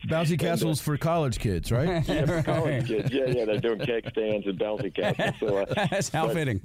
Bouncy 0.07 0.37
castles 0.39 0.79
for 0.81 0.97
college 0.97 1.39
kids, 1.39 1.71
right? 1.71 2.07
Yeah, 2.09 2.25
for 2.25 2.43
college 2.43 2.87
kids. 2.87 3.11
Yeah, 3.11 3.25
yeah, 3.25 3.45
they're 3.45 3.59
doing 3.59 3.79
cake 3.79 4.09
stands 4.11 4.47
and 4.47 4.57
bouncy 4.59 4.93
castles. 4.93 5.35
So, 5.39 5.57
uh, 5.57 5.65
That's 5.91 6.09
how 6.09 6.27
but- 6.27 6.33
fitting. 6.35 6.61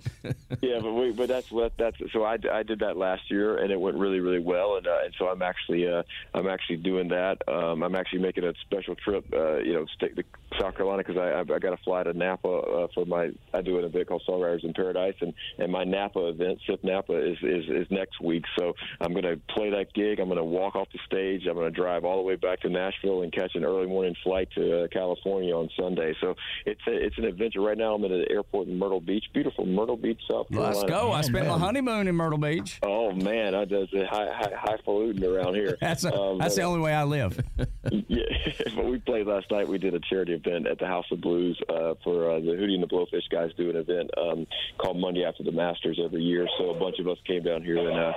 yeah, 0.63 0.79
but 0.81 0.93
we, 0.93 1.13
but 1.13 1.29
that's 1.29 1.51
what 1.51 1.73
that's 1.79 1.97
so 2.13 2.25
I, 2.25 2.39
I 2.53 2.63
did 2.63 2.81
that 2.81 2.97
last 2.97 3.31
year 3.31 3.59
and 3.59 3.71
it 3.71 3.81
went 3.81 3.97
really 3.97 4.21
really 4.21 4.39
well 4.39 4.77
and 4.77 4.87
uh, 4.87 4.99
and 5.05 5.15
so 5.19 5.29
I'm 5.29 5.43
actually 5.43 5.89
uh, 5.89 6.03
I'm 6.35 6.49
actually 6.49 6.77
doing 6.79 7.09
that. 7.09 7.39
Um, 7.49 7.83
I'm 7.83 7.95
actually 7.95 8.21
making 8.21 8.45
a 8.45 8.55
special 8.63 8.95
trip, 8.95 9.25
uh, 9.33 9.59
you 9.59 9.75
know, 9.75 9.87
stick 9.95 10.17
to 10.17 10.25
South 10.61 10.75
Carolina 10.77 11.03
because 11.05 11.17
I 11.17 11.31
I, 11.31 11.41
I 11.41 11.59
got 11.59 11.71
to 11.71 11.77
fly 11.79 12.03
to 12.03 12.13
Napa 12.13 12.49
uh, 12.49 12.87
for 12.95 13.05
my 13.07 13.31
I 13.53 13.63
do 13.63 13.79
an 13.79 13.85
event 13.95 14.09
called 14.09 14.23
Songwriters 14.29 14.65
in 14.65 14.73
Paradise 14.75 15.15
and 15.21 15.33
and 15.59 15.71
my 15.71 15.85
Napa 15.85 16.29
event, 16.29 16.59
Sip 16.69 16.83
Napa, 16.83 17.15
is 17.15 17.37
is, 17.43 17.65
is 17.69 17.87
next 17.91 18.21
week. 18.21 18.45
So 18.59 18.73
I'm 19.01 19.13
going 19.13 19.25
to 19.25 19.41
play 19.55 19.71
that 19.71 19.93
gig. 19.95 20.21
I'm 20.21 20.27
going 20.29 20.39
to 20.39 20.45
walk 20.45 20.77
off 20.77 20.89
the 20.93 20.99
stage. 21.07 21.47
I'm 21.49 21.55
going 21.55 21.73
to 21.73 21.81
drive 21.81 22.05
all 22.05 22.17
the 22.17 22.23
way 22.23 22.37
back 22.37 22.61
to 22.61 22.69
Nashville 22.69 23.23
and 23.23 23.33
catch 23.33 23.55
an 23.55 23.65
early 23.65 23.87
morning 23.87 24.15
flight 24.23 24.49
to 24.55 24.85
uh, 24.85 24.89
California 24.89 25.55
on 25.55 25.69
Sunday. 25.79 26.15
So 26.21 26.35
it's 26.67 26.81
a, 26.87 26.93
it's 26.93 27.19
an 27.19 27.25
adventure. 27.25 27.61
Right 27.61 27.79
now 27.79 27.95
I'm 27.95 28.05
at 28.05 28.11
an 28.11 28.27
airport 28.31 28.69
in 28.69 28.79
Myrtle 28.79 29.01
Beach, 29.01 29.25
beautiful 29.33 29.67
Myrtle 29.67 29.97
Beach, 29.97 30.21
South 30.31 30.49
Carolina. 30.49 30.77
Let's 30.77 30.91
go. 30.91 31.13
I 31.13 31.21
spent 31.23 31.47
my 31.47 31.59
honeymoon 31.59 32.09
in 32.09 32.15
Myrtle 32.15 32.39
Beach. 32.39 32.79
Oh 32.83 33.13
man, 33.13 33.55
I 33.55 33.65
does 33.65 33.89
a 33.95 34.05
high 34.07 34.29
high 34.33 34.53
highfalutin 34.57 35.25
around 35.25 35.55
here. 35.55 35.77
That's 35.81 36.05
a, 36.05 36.15
Um, 36.15 36.39
that's 36.39 36.55
the 36.57 36.63
only 36.63 36.81
way 36.81 36.95
I 36.95 37.05
live. 37.05 37.39
yeah, 38.15 38.53
but 38.77 38.85
we 38.85 38.99
played 38.99 39.27
last 39.27 39.51
night. 39.51 39.69
We 39.69 39.79
did 39.79 39.95
a 39.95 40.01
charity 40.01 40.35
event 40.35 40.67
at 40.67 40.79
the 40.79 40.87
House 40.87 41.07
of 41.11 41.21
Blues 41.21 41.61
uh, 41.69 41.95
for 42.03 42.31
uh, 42.31 42.41
the 42.41 42.53
Hootie 42.53 42.75
and 42.75 42.83
the 42.83 42.87
Blowfish 42.87 43.29
guys. 43.31 43.51
Do 43.57 43.71
an 43.71 43.77
event 43.77 44.11
um, 44.17 44.47
called 44.79 44.99
Monday 44.99 45.25
After 45.25 45.43
the 45.43 45.53
Masters 45.53 46.01
every 46.03 46.23
year. 46.23 46.47
So 46.59 46.71
a 46.71 46.79
bunch 46.79 46.99
of 46.99 47.09
us 47.09 47.19
came 47.27 47.43
down 47.43 47.63
here, 47.63 47.79
and 47.79 47.99
uh, 47.99 48.13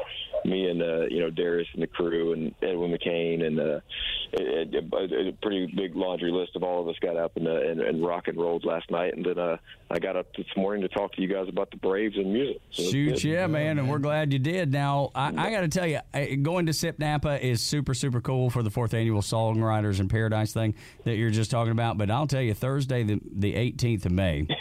me 0.47 0.69
and 0.69 0.81
uh, 0.81 1.05
you 1.09 1.19
know 1.19 1.29
Darius 1.29 1.67
and 1.73 1.83
the 1.83 1.87
crew, 1.87 2.33
and 2.33 2.53
Edwin 2.61 2.91
McCain, 2.91 3.45
and 3.45 3.59
uh, 3.59 3.79
it, 4.33 4.73
it, 4.73 4.93
a, 4.93 5.29
a 5.29 5.31
pretty 5.33 5.67
big 5.75 5.95
laundry 5.95 6.31
list 6.31 6.55
of 6.55 6.63
all 6.63 6.81
of 6.81 6.87
us 6.87 6.95
got 7.01 7.17
up 7.17 7.35
and, 7.37 7.47
uh, 7.47 7.51
and, 7.51 7.81
and 7.81 8.05
rock 8.05 8.27
and 8.27 8.37
rolled 8.37 8.65
last 8.65 8.89
night, 8.89 9.15
and 9.15 9.25
then 9.25 9.37
uh, 9.37 9.57
I 9.91 9.99
got 9.99 10.15
up 10.15 10.27
this 10.35 10.47
morning 10.55 10.81
to 10.81 10.89
talk 10.89 11.13
to 11.13 11.21
you 11.21 11.27
guys 11.27 11.47
about 11.49 11.71
the 11.71 11.77
Braves 11.77 12.15
and 12.15 12.31
music. 12.31 12.61
So 12.71 12.83
Shoot, 12.83 13.13
good. 13.15 13.23
yeah, 13.23 13.47
man, 13.47 13.77
and 13.77 13.89
we're 13.89 13.99
glad 13.99 14.33
you 14.33 14.39
did. 14.39 14.71
Now, 14.71 15.11
I, 15.13 15.27
I 15.27 15.51
got 15.51 15.61
to 15.61 15.67
tell 15.67 15.87
you, 15.87 16.37
going 16.37 16.65
to 16.67 16.73
Sip 16.73 16.99
Napa 16.99 17.45
is 17.45 17.61
super, 17.61 17.93
super 17.93 18.21
cool 18.21 18.49
for 18.49 18.63
the 18.63 18.71
fourth 18.71 18.93
annual 18.93 19.21
Songwriters 19.21 19.99
in 19.99 20.07
Paradise 20.07 20.53
thing 20.53 20.75
that 21.03 21.15
you're 21.15 21.29
just 21.29 21.51
talking 21.51 21.71
about. 21.71 21.97
But 21.97 22.09
I'll 22.09 22.27
tell 22.27 22.41
you, 22.41 22.53
Thursday, 22.53 23.03
the 23.03 23.19
the 23.37 23.53
18th 23.53 24.05
of 24.05 24.11
May, 24.11 24.47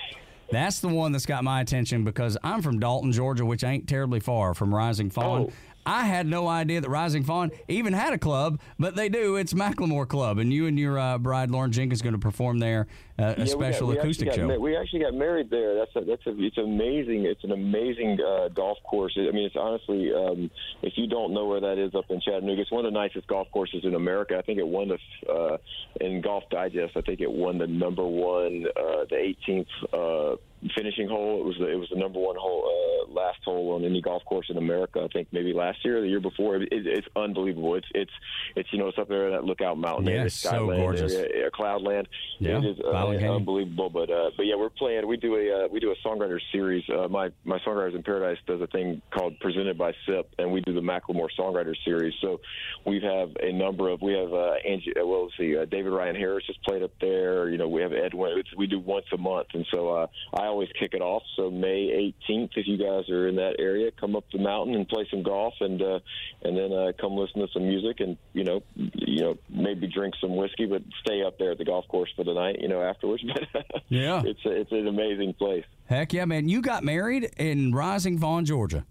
That's 0.51 0.81
the 0.81 0.89
one 0.89 1.13
that's 1.13 1.27
got 1.27 1.45
my 1.45 1.61
attention 1.61 2.05
because 2.05 2.37
I'm 2.43 2.63
from 2.63 2.79
Dalton, 2.79 3.13
Georgia, 3.13 3.45
which 3.45 3.65
ain't 3.65 3.89
terribly 3.89 4.21
far 4.21 4.55
from 4.55 4.75
Rising 4.75 5.11
Fawn. 5.11 5.43
Oh. 5.43 5.53
I 5.87 6.05
had 6.05 6.27
no 6.27 6.49
idea 6.49 6.81
that 6.81 6.91
Rising 6.91 7.23
Fawn 7.23 7.53
even 7.69 7.93
had 7.93 8.13
a 8.13 8.19
club, 8.19 8.61
but 8.79 8.97
they 8.97 9.09
do. 9.09 9.37
It's 9.37 9.55
McLemore 9.55 10.09
Club, 10.09 10.39
and 10.39 10.53
you 10.53 10.67
and 10.67 10.77
your 10.79 10.99
uh, 10.99 11.17
bride 11.17 11.51
Lauren 11.51 11.71
Jenkins 11.71 12.03
going 12.03 12.15
to 12.15 12.19
perform 12.19 12.59
there 12.59 12.89
uh, 13.19 13.23
a 13.23 13.27
Yeah, 13.27 13.35
we 13.37 13.45
got- 13.45 13.49
special 13.51 13.87
we 13.89 13.95
actually 13.95 14.01
acoustic 14.01 14.27
got 14.27 14.35
show. 14.35 14.49
ma- 14.49 14.57
we 14.57 14.77
actually 14.77 15.01
got 15.01 15.15
married 15.15 15.49
there. 15.49 15.77
That's 15.77 15.95
a, 15.95 16.01
that's 16.05 16.27
a, 16.27 16.35
it's 16.45 16.59
amazing. 16.59 17.25
It's 17.25 17.45
an 17.45 17.53
amazing 17.53 18.19
uh, 18.21 18.49
golf 18.49 18.79
course. 18.83 19.17
I 19.17 19.31
mean, 19.31 19.45
it's 19.47 19.55
honestly, 19.57 20.13
um, 20.13 20.51
if 20.83 20.95
you 20.97 21.07
don't 21.07 21.33
know 21.33 21.47
where 21.47 21.61
that 21.61 21.79
is 21.79 21.95
up 21.95 22.07
in 22.11 22.21
Chattanooga, 22.21 22.63
it's 22.63 22.73
one 22.73 22.85
of 22.85 22.93
the 22.93 22.99
nicest 22.99 23.29
golf 23.29 23.47
courses 23.53 23.85
in 23.85 23.95
America. 23.95 24.37
I 24.37 24.43
think 24.43 24.59
it 24.59 24.67
won 24.67 24.89
the 24.89 25.33
uh, 25.33 25.57
in 26.01 26.21
Golf 26.21 26.43
Digest. 26.51 26.97
I 26.97 27.01
think 27.03 27.21
it 27.21 27.31
won 27.31 27.59
the 27.59 27.67
number 27.69 28.05
one, 28.05 28.67
uh, 28.77 29.05
the 29.09 29.35
18th 29.49 29.67
uh, 29.93 30.37
finishing 30.77 31.09
hole. 31.09 31.41
It 31.41 31.45
was 31.45 31.57
the, 31.59 31.69
it 31.71 31.77
was 31.77 31.89
the 31.91 31.99
number 31.99 32.19
one 32.19 32.37
hole, 32.39 32.65
uh, 32.65 33.13
last 33.13 33.39
hole 33.45 33.73
on 33.75 33.85
any 33.85 34.01
golf 34.01 34.25
course 34.25 34.47
in 34.51 34.57
America. 34.57 35.01
I 35.03 35.09
think 35.09 35.29
maybe 35.33 35.53
last 35.53 35.85
year 35.85 35.99
or 35.99 36.01
the 36.01 36.09
year 36.09 36.21
before. 36.21 36.57
It, 36.57 36.63
it, 36.73 36.87
it's 36.87 37.07
unbelievable. 37.17 37.75
It's 37.75 37.87
it's 37.95 38.11
it's 38.55 38.69
you 38.73 38.79
know 38.79 38.89
it's 38.89 38.99
up 38.99 39.09
there 39.09 39.27
in 39.29 39.33
that 39.33 39.45
Lookout 39.45 39.79
Mountain 39.79 40.09
area, 40.09 40.23
Yes, 40.25 40.35
so 40.35 40.67
gorgeous. 40.67 41.13
area, 41.13 41.51
Cloudland. 41.51 42.07
Yeah, 42.39 42.59
it 42.59 42.65
is 42.65 42.79
uh, 42.85 42.91
unbelievable. 42.91 43.91
But 43.91 44.11
uh, 44.11 44.31
but 44.37 44.47
yeah, 44.47 44.57
we're 44.57 44.71
playing. 44.71 45.07
We 45.07 45.17
do 45.17 45.37
a 45.37 45.65
uh, 45.65 45.69
we 45.69 45.81
do 45.81 45.93
a 45.93 46.09
songwriter 46.09 46.41
series. 46.53 46.85
Uh, 46.89 47.09
my 47.09 47.31
my 47.45 47.59
songwriters 47.61 47.95
in 47.95 48.03
Paradise 48.03 48.39
does 48.47 48.61
a 48.61 48.67
thing 48.69 49.03
called 49.13 49.39
Presented 49.41 49.79
by 49.79 49.93
SIP, 50.07 50.29
and 50.39 50.51
we 50.51 50.61
do 50.63 50.73
the 50.73 50.81
McLemore 50.81 51.29
Songwriter 51.39 51.75
Series. 51.85 52.15
So 52.21 52.41
we 52.85 53.01
have 53.01 53.31
a 53.41 53.53
number 53.53 53.89
of 53.89 54.01
we 54.03 54.15
have 54.15 54.33
uh, 54.33 54.55
Angie. 54.69 54.93
Uh, 54.99 55.07
well, 55.07 55.25
let's 55.25 55.37
see, 55.37 55.57
uh, 55.57 55.65
David 55.67 55.91
Ryan 55.93 56.17
Harris 56.17 56.45
has 56.47 56.57
played 56.65 56.83
up 56.83 56.93
there. 57.01 57.49
You 57.49 57.59
know, 57.59 57.69
we 57.69 57.83
have 57.83 57.93
Edwin. 57.93 58.39
It's, 58.39 58.49
we 58.57 58.67
do 58.67 58.79
once 58.79 59.07
a 59.13 59.19
month, 59.19 59.49
and 59.55 59.67
so 59.73 59.89
uh, 59.91 60.07
I 60.35 60.46
always 60.47 60.69
kick 60.79 60.95
it 60.95 61.01
off. 61.03 61.23
So 61.37 61.51
May 61.51 62.13
18th, 62.29 62.51
if 62.57 62.67
you 62.67 62.77
guys 62.77 63.09
are 63.11 63.29
in 63.29 63.37
that 63.37 63.57
area, 63.59 63.91
come 64.01 64.17
up 64.17 64.25
the 64.33 64.39
mountain 64.39 64.75
and 64.75 64.89
play 64.89 65.07
some 65.11 65.23
golf, 65.23 65.55
and 65.61 65.81
uh, 65.81 65.99
and 66.43 66.57
then 66.57 66.73
uh, 66.73 66.93
come 67.01 67.13
listen 67.13 67.41
to 67.41 67.49
some 67.53 67.69
music, 67.69 68.01
and 68.01 68.17
you 68.33 68.45
know, 68.45 68.63
you 68.75 69.23
know, 69.23 69.35
maybe 69.49 69.87
drink 69.87 70.15
some 70.21 70.35
whiskey, 70.37 70.67
but 70.67 70.83
stay 71.05 71.23
up 71.23 71.39
there 71.39 71.53
at 71.53 71.59
the 71.59 71.65
golf 71.65 71.87
course 71.89 72.11
for 72.17 72.25
the 72.25 72.35
night. 72.35 72.57
You 72.61 72.69
know, 72.69 72.83
afterwards. 72.83 73.23
But 73.53 73.67
Yeah. 73.89 74.23
it's 74.25 74.45
a, 74.45 74.51
it's 74.51 74.73
an 74.73 74.89
amazing 74.89 75.35
place. 75.35 75.65
Heck 75.87 76.13
yeah, 76.13 76.25
man! 76.25 76.49
You 76.49 76.61
got 76.63 76.83
married 76.85 77.31
in 77.37 77.73
Rising 77.75 78.19
Fawn, 78.19 78.45
Georgia. 78.45 78.85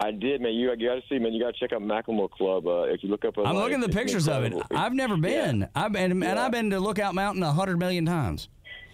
I 0.00 0.12
did, 0.12 0.40
man. 0.40 0.52
You, 0.52 0.70
you 0.78 0.88
got 0.88 0.94
to 0.94 1.02
see, 1.08 1.18
man. 1.18 1.32
You 1.32 1.42
got 1.42 1.54
to 1.54 1.58
check 1.58 1.72
out 1.72 1.82
McLemore 1.82 2.30
Club. 2.30 2.68
Uh, 2.68 2.82
if 2.82 3.02
you 3.02 3.08
look 3.08 3.24
up, 3.24 3.34
I'm 3.36 3.46
online, 3.46 3.56
looking 3.64 3.82
at 3.82 3.90
the 3.90 3.96
pictures 3.96 4.28
of 4.28 4.44
it. 4.44 4.54
I've 4.70 4.92
never 4.94 5.16
been. 5.16 5.68
I've 5.74 5.90
been, 5.92 6.12
and 6.12 6.22
Yeah. 6.22 6.44
I've 6.44 6.52
been 6.52 6.70
to 6.70 6.78
Lookout 6.78 7.16
Mountain 7.16 7.42
a 7.42 7.52
hundred 7.52 7.80
million 7.80 8.06
times. 8.06 8.48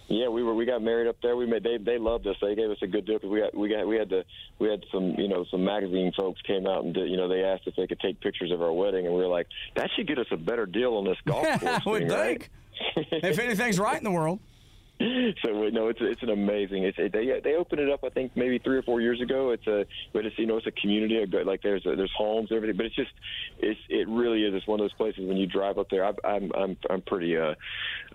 Yeah, 0.07 0.27
we 0.27 0.43
were. 0.43 0.53
We 0.53 0.65
got 0.65 0.81
married 0.83 1.07
up 1.07 1.17
there. 1.23 1.35
We 1.35 1.47
made. 1.47 1.63
They 1.63 1.77
they 1.77 1.97
loved 1.97 2.27
us. 2.27 2.35
They 2.41 2.53
gave 2.53 2.69
us 2.69 2.77
a 2.81 2.87
good 2.87 3.05
deal 3.05 3.15
because 3.15 3.29
we 3.29 3.39
got 3.39 3.55
we 3.55 3.69
got 3.69 3.87
we 3.87 3.95
had 3.95 4.09
to 4.09 4.23
we 4.59 4.69
had 4.69 4.83
some 4.91 5.15
you 5.17 5.27
know 5.27 5.45
some 5.49 5.63
magazine 5.63 6.11
folks 6.15 6.39
came 6.41 6.67
out 6.67 6.83
and 6.83 6.93
did, 6.93 7.09
you 7.09 7.17
know 7.17 7.27
they 7.27 7.43
asked 7.43 7.63
if 7.65 7.75
they 7.75 7.87
could 7.87 7.99
take 7.99 8.21
pictures 8.21 8.51
of 8.51 8.61
our 8.61 8.71
wedding 8.71 9.05
and 9.07 9.15
we 9.15 9.21
were 9.21 9.27
like 9.27 9.47
that 9.75 9.89
should 9.95 10.07
get 10.07 10.19
us 10.19 10.27
a 10.31 10.37
better 10.37 10.67
deal 10.67 10.93
on 10.95 11.05
this 11.05 11.17
golf 11.25 11.45
course. 11.59 11.81
I 11.85 11.89
would 11.89 12.07
thing, 12.07 12.11
right? 12.11 12.49
if 12.95 13.39
anything's 13.39 13.79
right 13.79 13.97
in 13.97 14.03
the 14.03 14.11
world. 14.11 14.39
so 15.43 15.51
no, 15.69 15.89
it's 15.89 15.99
it's 16.01 16.23
an 16.23 16.29
amazing. 16.29 16.83
It's 16.83 16.97
it, 16.97 17.11
they 17.11 17.39
they 17.43 17.55
opened 17.55 17.81
it 17.81 17.89
up. 17.89 18.03
I 18.03 18.09
think 18.09 18.31
maybe 18.35 18.59
three 18.59 18.77
or 18.77 18.81
four 18.83 19.01
years 19.01 19.21
ago. 19.21 19.51
It's 19.51 19.67
a 19.67 19.85
but 20.13 20.25
it's 20.25 20.37
you 20.39 20.45
know 20.45 20.57
it's 20.57 20.67
a 20.67 20.71
community. 20.71 21.21
Like 21.43 21.61
there's 21.61 21.85
a, 21.85 21.95
there's 21.95 22.13
homes, 22.17 22.49
everything. 22.51 22.77
But 22.77 22.87
it's 22.87 22.95
just 22.95 23.11
it's 23.59 23.79
it 23.89 24.07
really 24.07 24.43
is. 24.43 24.53
It's 24.53 24.67
one 24.67 24.79
of 24.79 24.83
those 24.85 24.93
places 24.93 25.27
when 25.27 25.37
you 25.37 25.47
drive 25.47 25.77
up 25.77 25.89
there. 25.89 26.05
I, 26.05 26.13
I'm 26.23 26.51
I'm 26.55 26.77
I'm 26.89 27.01
pretty. 27.01 27.35
Uh, 27.37 27.55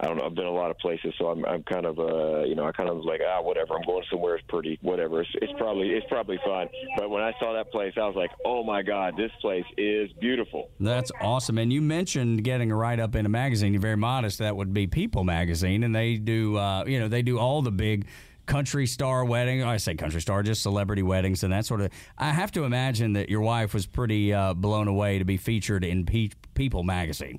I 0.01 0.07
don't 0.07 0.17
know. 0.17 0.25
I've 0.25 0.35
been 0.35 0.47
a 0.47 0.51
lot 0.51 0.71
of 0.71 0.79
places, 0.79 1.13
so 1.19 1.27
I'm 1.27 1.45
I'm 1.45 1.63
kind 1.65 1.87
of 1.87 1.99
uh 1.99 2.45
you 2.45 2.55
know 2.55 2.65
I 2.65 2.73
kind 2.73 2.89
of 2.89 3.05
like 3.05 3.21
ah 3.27 3.43
whatever. 3.43 3.75
I'm 3.75 3.83
going 3.83 4.05
somewhere. 4.11 4.37
It's 4.37 4.47
pretty 4.49 4.79
whatever. 4.83 5.21
It's, 5.21 5.31
it's 5.35 5.53
probably 5.59 5.91
it's 5.91 6.07
probably 6.09 6.39
fine. 6.45 6.69
But 6.97 7.11
when 7.11 7.23
I 7.23 7.33
saw 7.39 7.53
that 7.53 7.71
place, 7.71 7.93
I 7.97 8.07
was 8.07 8.17
like, 8.17 8.31
oh 8.45 8.65
my 8.65 8.83
god, 8.83 9.17
this 9.17 9.33
place 9.41 9.65
is 9.77 10.11
beautiful. 10.21 10.71
That's 10.81 11.13
awesome. 11.21 11.59
And 11.59 11.73
you 11.73 11.83
mentioned 11.83 12.43
getting 12.45 12.71
a 12.73 12.77
write 12.77 13.01
up 13.01 13.15
in 13.15 13.27
a 13.27 13.29
magazine. 13.29 13.73
You're 13.73 13.83
very 13.83 13.97
modest. 13.97 14.39
That 14.39 14.57
would 14.57 14.73
be 14.73 14.87
People 14.87 15.25
Magazine, 15.25 15.85
and 15.85 15.95
they 15.95 16.17
do, 16.17 16.57
uh, 16.71 16.85
you 16.87 16.99
know, 17.01 17.09
they 17.09 17.23
do 17.23 17.39
all 17.39 17.63
the 17.63 17.71
big 17.73 18.07
country 18.47 18.87
star 18.87 19.25
wedding. 19.25 19.63
I 19.63 19.77
say 19.77 19.95
country 19.95 20.21
star, 20.21 20.43
just 20.43 20.63
celebrity 20.63 21.03
weddings 21.03 21.43
and 21.45 21.53
that 21.53 21.67
sort 21.67 21.81
of. 21.81 21.91
I 22.19 22.31
have 22.31 22.51
to 22.53 22.65
imagine 22.65 23.13
that 23.15 23.29
your 23.29 23.41
wife 23.43 23.75
was 23.75 23.87
pretty 23.87 24.33
uh, 24.35 24.55
blown 24.55 24.89
away 24.89 25.19
to 25.19 25.25
be 25.25 25.37
featured 25.37 25.85
in 25.85 26.05
Pe- 26.07 26.31
People 26.55 26.83
Magazine. 26.83 27.39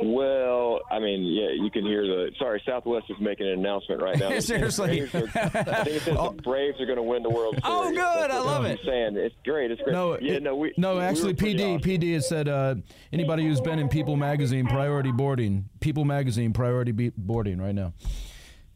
Well, 0.00 0.78
I 0.92 1.00
mean, 1.00 1.24
yeah, 1.24 1.50
you 1.60 1.70
can 1.72 1.84
hear 1.84 2.02
the. 2.06 2.30
Sorry, 2.38 2.62
Southwest 2.64 3.06
is 3.10 3.16
making 3.20 3.48
an 3.48 3.54
announcement 3.54 4.00
right 4.00 4.16
now. 4.16 4.28
Seriously. 4.38 5.00
The 5.00 5.06
Braves 5.10 5.34
are- 5.36 5.40
I 5.72 5.84
think 5.84 5.96
it 5.96 6.02
says 6.02 6.14
the 6.16 6.40
Braves 6.40 6.80
are 6.80 6.86
going 6.86 6.98
to 6.98 7.02
win 7.02 7.24
the 7.24 7.30
World 7.30 7.54
Series. 7.54 7.64
Oh, 7.64 7.90
good. 7.90 8.30
I 8.30 8.38
love 8.38 8.64
it. 8.64 8.78
Saying 8.86 9.16
it's 9.16 9.34
great. 9.44 9.72
It's 9.72 9.82
great. 9.82 9.92
No, 9.92 10.16
yeah, 10.20 10.34
it- 10.34 10.42
no, 10.44 10.54
we 10.54 10.72
no. 10.76 11.00
Actually, 11.00 11.32
were 11.32 11.38
pretty 11.38 11.58
PD 11.58 11.74
awesome. 11.78 11.90
PD 11.90 12.14
has 12.14 12.28
said 12.28 12.48
uh, 12.48 12.76
anybody 13.12 13.42
who's 13.42 13.60
been 13.60 13.80
in 13.80 13.88
People 13.88 14.14
Magazine 14.14 14.68
priority 14.68 15.10
boarding, 15.10 15.68
People 15.80 16.04
Magazine 16.04 16.52
priority 16.52 16.92
be- 16.92 17.12
boarding 17.16 17.60
right 17.60 17.74
now. 17.74 17.92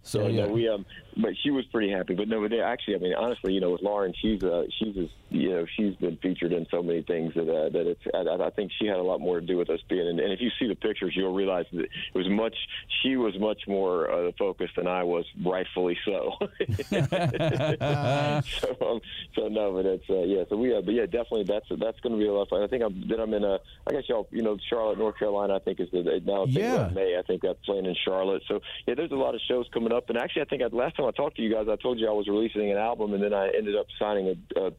So 0.02 0.26
yeah, 0.26 0.28
yeah, 0.28 0.46
no, 0.46 0.52
we 0.52 0.68
um, 0.68 0.84
but 1.16 1.32
she 1.42 1.50
was 1.50 1.64
pretty 1.66 1.90
happy. 1.90 2.14
But 2.14 2.28
no, 2.28 2.40
but 2.40 2.50
they, 2.50 2.60
actually, 2.60 2.96
I 2.96 2.98
mean, 2.98 3.14
honestly, 3.14 3.52
you 3.52 3.60
know, 3.60 3.70
with 3.70 3.82
Lauren, 3.82 4.12
she's 4.20 4.42
uh, 4.42 4.64
she's 4.78 4.94
just, 4.94 5.12
you 5.30 5.50
know, 5.50 5.66
she's 5.76 5.94
been 5.96 6.16
featured 6.16 6.52
in 6.52 6.66
so 6.70 6.82
many 6.82 7.02
things 7.02 7.34
that 7.34 7.48
uh, 7.48 7.68
that 7.68 7.86
it's. 7.86 8.00
I, 8.14 8.44
I 8.44 8.50
think 8.50 8.72
she 8.80 8.86
had 8.86 8.96
a 8.96 9.02
lot 9.02 9.20
more 9.20 9.40
to 9.40 9.46
do 9.46 9.56
with 9.56 9.70
us 9.70 9.80
being. 9.88 10.06
in 10.06 10.18
And 10.18 10.32
if 10.32 10.40
you 10.40 10.50
see 10.58 10.66
the 10.66 10.74
pictures, 10.74 11.12
you'll 11.14 11.34
realize 11.34 11.66
that 11.72 11.82
it 11.82 11.90
was 12.14 12.28
much. 12.28 12.56
She 13.02 13.16
was 13.16 13.38
much 13.38 13.62
more 13.68 14.10
uh, 14.10 14.22
the 14.22 14.32
focus 14.38 14.70
than 14.76 14.86
I 14.86 15.04
was, 15.04 15.24
rightfully 15.44 15.96
so. 16.04 16.32
so, 16.90 18.76
um, 18.80 19.00
so 19.34 19.48
no, 19.48 19.72
but 19.74 19.86
it's 19.86 20.10
uh, 20.10 20.22
yeah. 20.22 20.44
So 20.48 20.56
we, 20.56 20.74
uh, 20.74 20.80
but 20.80 20.94
yeah, 20.94 21.06
definitely 21.06 21.44
that's 21.44 21.66
that's 21.78 22.00
going 22.00 22.14
to 22.14 22.18
be 22.18 22.26
a 22.26 22.32
lot 22.32 22.42
of 22.42 22.48
fun. 22.48 22.62
I 22.62 22.66
think 22.66 22.82
I'm 22.82 23.08
then 23.08 23.20
I'm 23.20 23.34
in 23.34 23.44
a. 23.44 23.58
I 23.86 23.92
guess 23.92 24.08
y'all, 24.08 24.26
you 24.30 24.42
know, 24.42 24.56
Charlotte, 24.68 24.98
North 24.98 25.18
Carolina. 25.18 25.54
I 25.54 25.58
think 25.60 25.78
is 25.80 25.90
the 25.92 26.20
now. 26.24 26.46
Yeah. 26.46 26.90
May. 26.92 27.16
I 27.18 27.22
think 27.22 27.44
I'm 27.44 27.54
playing 27.64 27.86
in 27.86 27.94
Charlotte. 28.04 28.42
So 28.48 28.60
yeah, 28.86 28.94
there's 28.94 29.12
a 29.12 29.16
lot 29.16 29.34
of 29.34 29.40
shows 29.46 29.66
coming 29.72 29.91
up. 29.92 30.08
And 30.08 30.18
actually, 30.18 30.42
I 30.42 30.44
think 30.46 30.62
I, 30.62 30.66
last 30.66 30.96
time 30.96 31.06
I 31.06 31.10
talked 31.12 31.36
to 31.36 31.42
you 31.42 31.52
guys, 31.52 31.66
I 31.70 31.76
told 31.76 31.98
you 31.98 32.08
I 32.08 32.12
was 32.12 32.26
releasing 32.26 32.70
an 32.70 32.78
album, 32.78 33.14
and 33.14 33.22
then 33.22 33.34
I 33.34 33.48
ended 33.56 33.76
up 33.76 33.86
signing 33.98 34.28
a. 34.56 34.60
a 34.60 34.72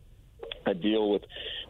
a 0.67 0.73
deal 0.73 1.09
with 1.09 1.23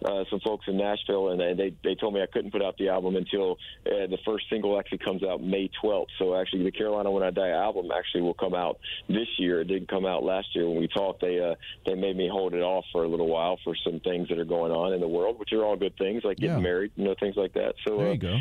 uh, 0.06 0.24
some 0.30 0.40
folks 0.42 0.66
in 0.68 0.78
Nashville, 0.78 1.30
and 1.30 1.40
they- 1.40 1.54
they 1.54 1.74
they 1.84 1.96
told 1.96 2.14
me 2.14 2.22
I 2.22 2.26
couldn't 2.26 2.52
put 2.52 2.62
out 2.62 2.78
the 2.78 2.90
album 2.90 3.16
until 3.16 3.54
uh, 3.86 4.08
the 4.08 4.18
first 4.26 4.46
single 4.50 4.78
actually 4.78 4.98
comes 5.00 5.24
out 5.24 5.42
May 5.42 5.70
12th. 5.84 6.08
So 6.20 6.36
actually, 6.36 6.64
the 6.64 6.72
Carolina 6.72 7.10
When 7.12 7.24
I 7.24 7.30
Die 7.32 7.50
album 7.50 7.90
actually 7.96 8.22
will 8.22 8.34
come 8.34 8.54
out 8.54 8.80
this 9.08 9.28
year. 9.38 9.62
It 9.62 9.68
didn't 9.68 9.88
come 9.90 10.06
out 10.06 10.24
last 10.24 10.48
year 10.56 10.68
when 10.68 10.78
we 10.80 10.88
talked. 10.88 11.22
They 11.22 11.40
uh, 11.40 11.56
they 11.86 11.96
made 11.96 12.18
me 12.18 12.28
hold 12.28 12.54
it 12.54 12.62
off 12.62 12.86
for 12.92 13.04
a 13.04 13.08
little 13.08 13.28
while 13.28 13.58
for 13.64 13.76
some 13.84 14.00
things 14.02 14.28
that 14.30 14.38
are 14.40 14.46
going 14.46 14.72
on 14.72 14.94
in 14.94 15.00
the 15.00 15.08
world, 15.08 15.40
which 15.40 15.54
are 15.54 15.64
all 15.64 15.76
good 15.78 15.96
things, 15.98 16.24
like 16.24 16.38
getting 16.38 16.58
Yeah. 16.58 16.62
married, 16.62 16.92
you 16.96 17.06
know, 17.06 17.16
things 17.20 17.36
like 17.38 17.54
that. 17.54 17.76
So 17.88 17.98
there 17.98 18.08
uh, 18.10 18.12
you 18.12 18.18
go. 18.18 18.38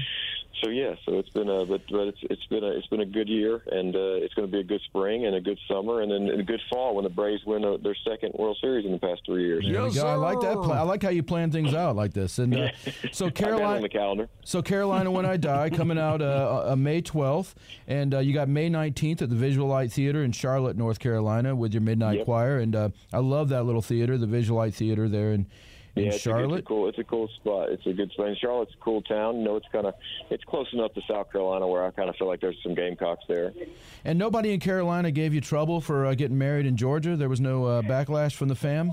so 0.63 0.71
yeah, 0.71 0.95
so 1.05 1.19
it's 1.19 1.31
been 1.31 1.49
a 1.49 1.65
but 1.65 1.83
but 1.91 2.09
it's 2.09 2.19
it's 2.23 2.47
been 2.47 2.65
a 2.65 2.69
it's 2.71 2.87
been 2.89 3.01
a 3.01 3.07
good 3.07 3.29
year, 3.29 3.63
and 3.71 3.95
uh, 3.95 3.99
it's 4.25 4.35
going 4.35 4.49
to 4.49 4.53
be 4.53 4.61
a 4.61 4.65
good 4.65 4.81
spring 4.83 5.27
and 5.27 5.35
a 5.37 5.41
good 5.41 5.59
summer, 5.69 6.01
and 6.03 6.11
then 6.11 6.29
and 6.29 6.41
a 6.41 6.45
good 6.45 6.61
fall 6.71 6.95
when 6.95 7.05
the 7.05 7.11
Braves 7.11 7.43
win 7.47 7.65
uh, 7.65 7.77
their 7.83 7.97
second 8.09 8.33
World 8.39 8.59
Series 8.61 8.85
in 8.85 8.93
the 8.93 8.99
past 8.99 9.23
three 9.27 9.45
years. 9.47 9.65
There 9.69 9.83
we 9.83 9.93
go. 9.95 10.07
I 10.07 10.15
like 10.15 10.41
that. 10.43 10.57
I 10.59 10.83
like 10.83 11.03
how 11.03 11.09
you 11.11 11.23
plan 11.23 11.51
things 11.51 11.75
out 11.75 11.97
like 11.97 12.13
this. 12.13 12.39
And 12.39 12.55
uh, 12.57 12.69
so 13.13 13.31
Carolina, 13.31 13.89
so 14.45 14.63
Carolina, 14.63 15.11
when 15.11 15.25
I 15.27 15.37
die, 15.37 15.71
coming 15.71 15.99
out 15.99 16.21
uh, 16.23 16.65
uh, 16.71 16.77
May 16.77 17.03
12th, 17.03 17.55
and 17.89 18.15
uh, 18.15 18.19
you 18.19 18.33
got 18.35 18.49
May 18.49 18.69
19th 18.71 19.23
at 19.23 19.31
the 19.31 19.37
Visual 19.37 19.67
Light 19.69 19.93
Theater 19.93 20.23
in 20.23 20.33
Charlotte, 20.33 20.77
North 20.77 20.99
Carolina, 20.99 21.55
with 21.57 21.73
your 21.73 21.83
midnight 21.83 22.19
Yep. 22.19 22.25
choir. 22.27 22.59
And 22.59 22.75
uh, 22.77 22.89
I 23.13 23.19
love 23.19 23.49
that 23.51 23.65
little 23.65 23.83
theater, 23.83 24.19
the 24.19 24.27
Visual 24.27 24.59
Light 24.59 24.75
Theater 24.75 25.09
there 25.09 25.33
in, 25.33 25.47
in 25.97 26.05
Yeah, 26.05 26.09
it's 26.09 26.15
A, 26.15 26.17
it's 26.17 26.27
a 26.27 26.29
Charlotte. 26.31 26.65
cool. 26.67 26.89
It's 26.89 26.99
a 26.99 27.05
cool 27.05 27.29
spot. 27.37 27.69
It's 27.71 27.87
a 27.87 27.93
good 27.93 28.11
spot. 28.13 28.29
And 28.29 28.37
Charlotte's 28.39 28.73
a 28.75 28.83
cool 28.83 29.03
town. 29.03 29.39
You 29.39 29.45
know, 29.45 29.57
it's 29.57 29.67
kind 29.73 29.87
of 29.87 29.95
it's 30.31 30.43
close 30.45 30.67
enough 30.73 30.95
to 30.95 31.01
South 31.09 31.31
Carolina 31.31 31.67
where 31.69 31.85
I 31.85 31.91
kind 31.91 32.09
of 32.09 32.17
feel 32.17 32.29
like 32.29 32.41
there's 32.41 32.57
some 32.63 32.75
Gamecocks 32.75 33.25
there. 33.29 33.53
And 34.05 34.19
nobody 34.19 34.53
in 34.55 34.61
Carolina 34.61 35.11
gave 35.11 35.35
you 35.35 35.41
trouble 35.41 35.81
for 35.81 36.07
uh, 36.07 36.15
getting 36.15 36.39
married 36.39 36.67
in 36.67 36.77
Georgia. 36.77 37.17
There 37.17 37.29
was 37.29 37.41
no 37.41 37.65
uh, 37.67 37.83
backlash 37.83 38.33
from 38.35 38.49
the 38.49 38.55
fam. 38.57 38.93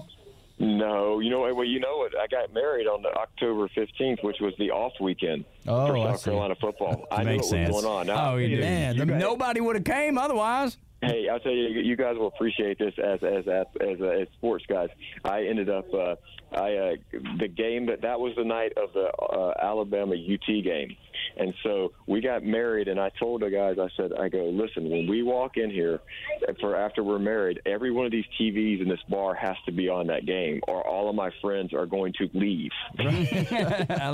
No, 0.59 1.19
you 1.19 1.29
know 1.29 1.39
what? 1.39 1.55
Well, 1.55 1.65
you 1.65 1.79
know 1.79 1.97
what? 1.97 2.11
I 2.19 2.27
got 2.27 2.53
married 2.53 2.85
on 2.85 3.01
the 3.01 3.09
October 3.15 3.69
15th, 3.69 4.23
which 4.23 4.37
was 4.41 4.53
the 4.59 4.71
off 4.71 4.91
weekend 4.99 5.45
Oh, 5.65 5.87
for 5.87 5.97
South. 5.97 6.23
Carolina 6.25 6.55
football. 6.59 7.07
I 7.11 7.23
knew 7.23 7.37
what 7.37 7.45
sense. 7.45 7.71
was 7.73 7.83
going 7.83 7.99
on. 7.99 8.07
Now, 8.07 8.33
oh, 8.33 8.35
you 8.37 8.57
man, 8.59 8.95
you 8.97 9.05
guys- 9.05 9.21
nobody 9.21 9.61
would 9.61 9.77
have 9.77 9.85
came 9.85 10.17
otherwise. 10.17 10.77
Hey, 11.01 11.29
I'll 11.31 11.39
tell 11.39 11.53
you, 11.53 11.69
you 11.79 11.95
guys 11.95 12.17
will 12.17 12.27
appreciate 12.27 12.77
this 12.77 12.93
as 13.01 13.23
as 13.23 13.47
as 13.47 13.65
as, 13.79 14.01
uh, 14.01 14.05
as 14.07 14.27
sports 14.33 14.65
guys. 14.67 14.89
I 15.23 15.43
ended 15.45 15.69
up, 15.69 15.85
uh, 15.93 16.15
I 16.51 16.75
uh, 16.75 16.91
the 17.37 17.47
game 17.47 17.85
that 17.85 18.01
that 18.01 18.19
was 18.19 18.35
the 18.35 18.43
night 18.43 18.73
of 18.75 18.91
the 18.91 19.09
uh, 19.17 19.53
Alabama 19.61 20.15
UT 20.15 20.45
game, 20.61 20.97
And 21.37 21.53
so 21.63 21.93
we 22.07 22.21
got 22.21 22.43
married, 22.43 22.87
and 22.87 22.99
I 22.99 23.11
told 23.19 23.41
the 23.41 23.49
guys, 23.49 23.77
I 23.79 23.89
said, 23.95 24.11
I 24.13 24.29
go, 24.29 24.45
listen, 24.49 24.89
when 24.89 25.07
we 25.07 25.23
walk 25.23 25.57
in 25.57 25.69
here 25.69 25.99
for 26.59 26.75
after 26.75 27.03
we're 27.03 27.19
married, 27.19 27.61
every 27.65 27.91
one 27.91 28.05
of 28.05 28.11
these 28.11 28.25
TVs 28.39 28.81
in 28.81 28.89
this 28.89 28.99
bar 29.09 29.33
has 29.35 29.55
to 29.65 29.71
be 29.71 29.89
on 29.89 30.07
that 30.07 30.25
game, 30.25 30.61
or 30.67 30.85
all 30.85 31.09
of 31.09 31.15
my 31.15 31.31
friends 31.41 31.73
are 31.73 31.85
going 31.85 32.13
to 32.13 32.29
leave. 32.33 32.71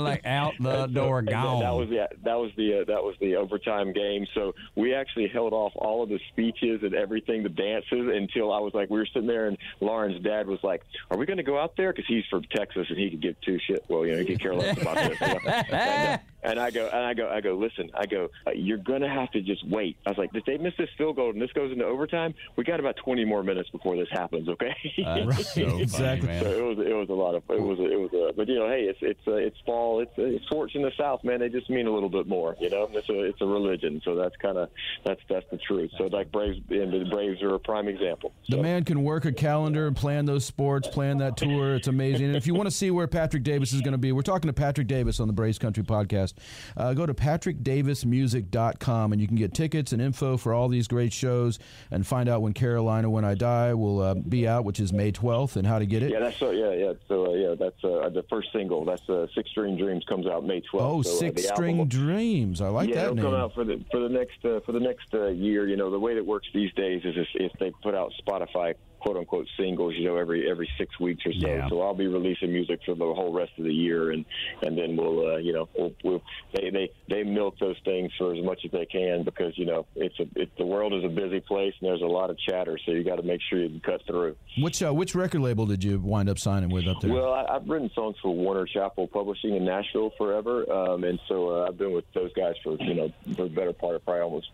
like 0.06 0.24
out 0.24 0.54
the 0.60 0.86
door, 0.86 1.22
gone. 1.22 1.60
That 1.60 1.74
was 1.74 1.88
the 1.88 2.08
that 2.24 2.38
was 2.38 2.50
the 2.56 2.80
uh, 2.80 2.84
that 2.84 3.02
was 3.02 3.16
the 3.20 3.36
overtime 3.36 3.92
game. 3.92 4.26
So 4.34 4.54
we 4.74 4.94
actually 4.94 5.28
held 5.28 5.52
off 5.52 5.72
all 5.76 6.02
of 6.02 6.08
the 6.08 6.20
speeches 6.32 6.82
and 6.82 6.94
everything, 6.94 7.42
the 7.42 7.48
dances, 7.48 8.10
until 8.14 8.52
I 8.52 8.58
was 8.58 8.74
like, 8.74 8.90
we 8.90 8.98
were 8.98 9.06
sitting 9.06 9.28
there, 9.28 9.48
and 9.48 9.58
Lauren's 9.80 10.22
dad 10.22 10.46
was 10.46 10.60
like, 10.62 10.82
"Are 11.10 11.16
we 11.16 11.26
going 11.26 11.38
to 11.38 11.42
go 11.42 11.58
out 11.58 11.76
there?" 11.76 11.92
Because 11.92 12.06
he's 12.06 12.24
from 12.30 12.44
Texas 12.54 12.86
and 12.88 12.98
he 12.98 13.10
could 13.10 13.22
give 13.22 13.40
two 13.40 13.58
shit. 13.66 13.84
Well, 13.88 14.06
you 14.06 14.12
know, 14.12 14.18
he 14.18 14.24
could 14.24 14.40
care 14.40 14.54
less 14.54 14.80
about 14.80 14.96
this. 14.96 15.18
and, 15.20 15.72
uh, 15.72 16.18
and 16.42 16.60
I 16.60 16.70
go, 16.70 16.88
and 16.92 17.04
I 17.06 17.14
go, 17.14 17.28
I 17.28 17.40
go. 17.40 17.54
Listen, 17.56 17.90
I 17.94 18.06
go. 18.06 18.28
Uh, 18.46 18.50
you're 18.52 18.78
going 18.78 19.00
to 19.02 19.08
have 19.08 19.30
to 19.32 19.40
just 19.40 19.66
wait. 19.68 19.96
I 20.06 20.10
was 20.10 20.18
like, 20.18 20.30
if 20.34 20.44
they 20.44 20.58
miss 20.58 20.74
this 20.78 20.88
field 20.98 21.16
goal 21.16 21.30
and 21.30 21.40
this 21.40 21.52
goes 21.52 21.72
into 21.72 21.84
overtime, 21.84 22.34
we 22.56 22.64
got 22.64 22.80
about 22.80 22.96
20 22.96 23.24
more 23.24 23.42
minutes 23.42 23.70
before 23.70 23.96
this 23.96 24.08
happens. 24.10 24.48
Okay. 24.48 24.74
That's 24.98 25.54
so 25.54 25.78
Exactly. 25.78 26.28
man. 26.28 26.42
So 26.42 26.50
it 26.50 26.62
was 26.62 26.86
it 26.86 26.94
was 26.94 27.08
a 27.08 27.14
lot 27.14 27.34
of 27.34 27.42
it 27.48 27.60
was 27.60 27.78
it 27.78 27.98
was 27.98 28.10
a 28.12 28.32
but 28.36 28.48
you 28.48 28.58
know 28.58 28.68
hey 28.68 28.82
it's 28.82 28.98
it's 29.02 29.20
uh, 29.26 29.32
it's 29.34 29.56
fall 29.64 30.00
it's 30.00 30.18
uh, 30.18 30.44
sports 30.46 30.74
in 30.74 30.82
the 30.82 30.92
South 30.98 31.22
man 31.24 31.40
they 31.40 31.48
just 31.48 31.70
mean 31.70 31.86
a 31.86 31.90
little 31.90 32.08
bit 32.08 32.26
more 32.26 32.56
you 32.60 32.68
know 32.70 32.88
it's 32.92 33.08
a 33.08 33.20
it's 33.24 33.40
a 33.40 33.46
religion 33.46 34.00
so 34.04 34.14
that's 34.14 34.34
kind 34.36 34.58
of 34.58 34.68
that's 35.04 35.20
that's 35.28 35.46
the 35.50 35.58
truth 35.58 35.90
so 35.98 36.04
like 36.04 36.30
Braves 36.32 36.58
and 36.70 36.92
the 36.92 37.08
Braves 37.10 37.42
are 37.42 37.54
a 37.54 37.58
prime 37.58 37.88
example. 37.88 38.32
The 38.48 38.56
man 38.58 38.84
can 38.84 39.02
work 39.02 39.24
a 39.24 39.32
calendar 39.32 39.86
and 39.86 39.96
plan 39.96 40.24
those 40.26 40.44
sports, 40.44 40.88
plan 40.88 41.18
that 41.18 41.36
tour. 41.36 41.74
It's 41.76 41.88
amazing. 41.88 42.26
And 42.26 42.36
if 42.36 42.46
you 42.46 42.54
want 42.54 42.66
to 42.66 42.70
see 42.74 42.90
where 42.90 43.06
Patrick 43.06 43.42
Davis 43.42 43.72
is 43.72 43.80
going 43.80 43.92
to 43.92 43.98
be, 43.98 44.12
we're 44.12 44.22
talking 44.22 44.48
to 44.48 44.52
Patrick 44.52 44.86
Davis 44.86 45.20
on 45.20 45.26
the 45.26 45.32
Braves 45.32 45.58
Country 45.58 45.82
podcast. 45.84 46.34
Uh, 46.76 46.94
go 46.96 47.06
to 47.06 47.14
patrickdavismusic.com 47.14 49.12
and 49.12 49.20
you 49.20 49.28
can 49.28 49.36
get 49.36 49.54
tickets 49.54 49.92
and 49.92 50.02
info 50.02 50.36
for 50.36 50.52
all 50.52 50.68
these 50.68 50.88
great 50.88 51.12
shows 51.12 51.58
and 51.90 52.06
find 52.06 52.28
out 52.28 52.42
when 52.42 52.52
Carolina 52.52 53.08
When 53.10 53.24
I 53.24 53.34
Die 53.34 53.74
will 53.74 54.00
uh, 54.00 54.14
be 54.14 54.48
out, 54.48 54.64
which 54.64 54.80
is 54.80 54.92
May 54.92 55.12
12th, 55.12 55.56
and 55.56 55.66
how 55.66 55.78
to 55.78 55.86
get 55.86 56.02
it. 56.02 56.10
Yeah, 56.10 56.20
that's 56.20 56.38
so. 56.38 56.50
Yeah, 56.50 56.72
yeah. 56.72 56.92
So 57.08 57.26
uh, 57.26 57.34
yeah, 57.34 57.54
that's 57.58 57.82
uh, 57.84 58.08
the 58.08 58.24
first 58.28 58.48
single. 58.52 58.84
That's 58.84 59.08
uh, 59.08 59.26
Six 59.34 59.50
String 59.50 59.76
Dreams 59.76 60.04
comes 60.08 60.26
out 60.26 60.44
May 60.44 60.60
12th. 60.60 60.80
Oh, 60.80 61.02
so, 61.02 61.10
uh, 61.10 61.18
Six 61.18 61.48
String 61.48 61.78
album- 61.78 61.88
Dreams. 61.88 62.60
I 62.60 62.68
like 62.68 62.88
yeah, 62.88 62.96
that 62.96 63.02
it'll 63.04 63.14
name. 63.16 63.24
come 63.24 63.34
out 63.34 63.54
for 63.54 63.64
the 63.64 63.84
for 63.90 64.00
the 64.00 64.08
next 64.08 64.44
uh, 64.44 64.60
for 64.66 64.72
the 64.72 64.80
next 64.80 65.12
uh, 65.14 65.28
year. 65.28 65.68
You 65.68 65.76
know, 65.76 65.90
the 65.90 66.00
way 66.00 66.14
that 66.14 66.24
works 66.24 66.48
these 66.54 66.72
days 66.74 67.02
is 67.04 67.14
if, 67.16 67.28
if 67.34 67.52
they 67.58 67.70
put 67.82 67.94
out 67.94 68.12
Spotify 68.26 68.74
quote 69.06 69.18
unquote 69.18 69.46
singles, 69.56 69.94
you 69.96 70.04
know, 70.04 70.16
every 70.16 70.50
every 70.50 70.68
six 70.78 70.98
weeks 70.98 71.24
or 71.24 71.32
so. 71.32 71.46
Yeah. 71.46 71.68
So 71.68 71.80
I'll 71.80 71.94
be 71.94 72.08
releasing 72.08 72.52
music 72.52 72.80
for 72.84 72.96
the 72.96 73.04
whole 73.04 73.32
rest 73.32 73.52
of 73.56 73.64
the 73.64 73.72
year, 73.72 74.10
and 74.10 74.24
and 74.62 74.76
then 74.76 74.96
we'll 74.96 75.34
uh, 75.34 75.36
you 75.36 75.52
know 75.52 75.68
we'll, 75.78 75.92
we'll 76.02 76.22
they 76.52 76.70
they 76.70 76.90
they 77.08 77.22
milk 77.22 77.56
those 77.60 77.76
things 77.84 78.10
for 78.18 78.34
as 78.34 78.44
much 78.44 78.60
as 78.64 78.72
they 78.72 78.86
can 78.86 79.22
because 79.22 79.56
you 79.56 79.64
know 79.64 79.86
it's 79.94 80.18
a 80.18 80.26
it, 80.34 80.50
the 80.58 80.66
world 80.66 80.92
is 80.92 81.04
a 81.04 81.08
busy 81.08 81.40
place 81.40 81.72
and 81.80 81.88
there's 81.88 82.02
a 82.02 82.06
lot 82.06 82.30
of 82.30 82.38
chatter, 82.38 82.78
so 82.84 82.90
you 82.90 83.04
got 83.04 83.16
to 83.16 83.22
make 83.22 83.40
sure 83.48 83.60
you 83.60 83.68
can 83.68 83.80
cut 83.80 84.00
through. 84.06 84.34
Which 84.58 84.82
uh, 84.82 84.92
which 84.92 85.14
record 85.14 85.40
label 85.40 85.66
did 85.66 85.84
you 85.84 86.00
wind 86.00 86.28
up 86.28 86.38
signing 86.40 86.70
with 86.70 86.88
up 86.88 87.00
there? 87.00 87.12
Well, 87.12 87.32
I, 87.32 87.56
I've 87.56 87.68
written 87.68 87.90
songs 87.94 88.16
for 88.20 88.34
Warner 88.34 88.66
Chappell 88.66 89.06
Publishing 89.06 89.54
in 89.54 89.64
Nashville 89.64 90.10
forever, 90.18 90.70
um, 90.72 91.04
and 91.04 91.20
so 91.28 91.50
uh, 91.50 91.68
I've 91.68 91.78
been 91.78 91.92
with 91.92 92.06
those 92.12 92.32
guys 92.32 92.54
for 92.64 92.76
you 92.80 92.94
know 92.94 93.12
for 93.36 93.44
the 93.44 93.54
better 93.54 93.72
part 93.72 93.94
of 93.94 94.04
probably 94.04 94.22
almost 94.22 94.48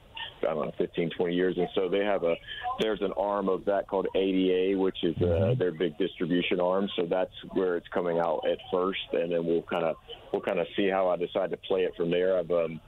I 0.48 0.54
don't 0.54 0.66
know 0.66 0.72
15, 0.78 1.10
20 1.10 1.34
years, 1.34 1.56
and 1.56 1.68
so 1.74 1.88
they 1.88 2.04
have 2.04 2.24
a 2.24 2.34
there's 2.80 3.00
an 3.02 3.12
arm 3.16 3.48
of 3.48 3.64
that 3.66 3.88
called 3.88 4.06
ADA, 4.14 4.78
which 4.78 5.02
is 5.02 5.16
uh, 5.22 5.54
their 5.58 5.72
big 5.72 5.96
distribution 5.98 6.60
arm. 6.60 6.88
So 6.96 7.06
that's 7.06 7.32
where 7.52 7.76
it's 7.76 7.88
coming 7.88 8.18
out 8.18 8.42
at 8.50 8.58
first, 8.72 9.00
and 9.12 9.32
then 9.32 9.44
we'll 9.44 9.62
kind 9.62 9.84
of 9.84 9.96
we'll 10.32 10.42
kind 10.42 10.58
of 10.58 10.66
see 10.76 10.88
how 10.88 11.08
I 11.08 11.16
decide 11.16 11.50
to 11.50 11.56
play 11.56 11.82
it 11.82 11.94
from 11.96 12.10
there. 12.10 12.38
I've 12.38 12.50
um, 12.50 12.80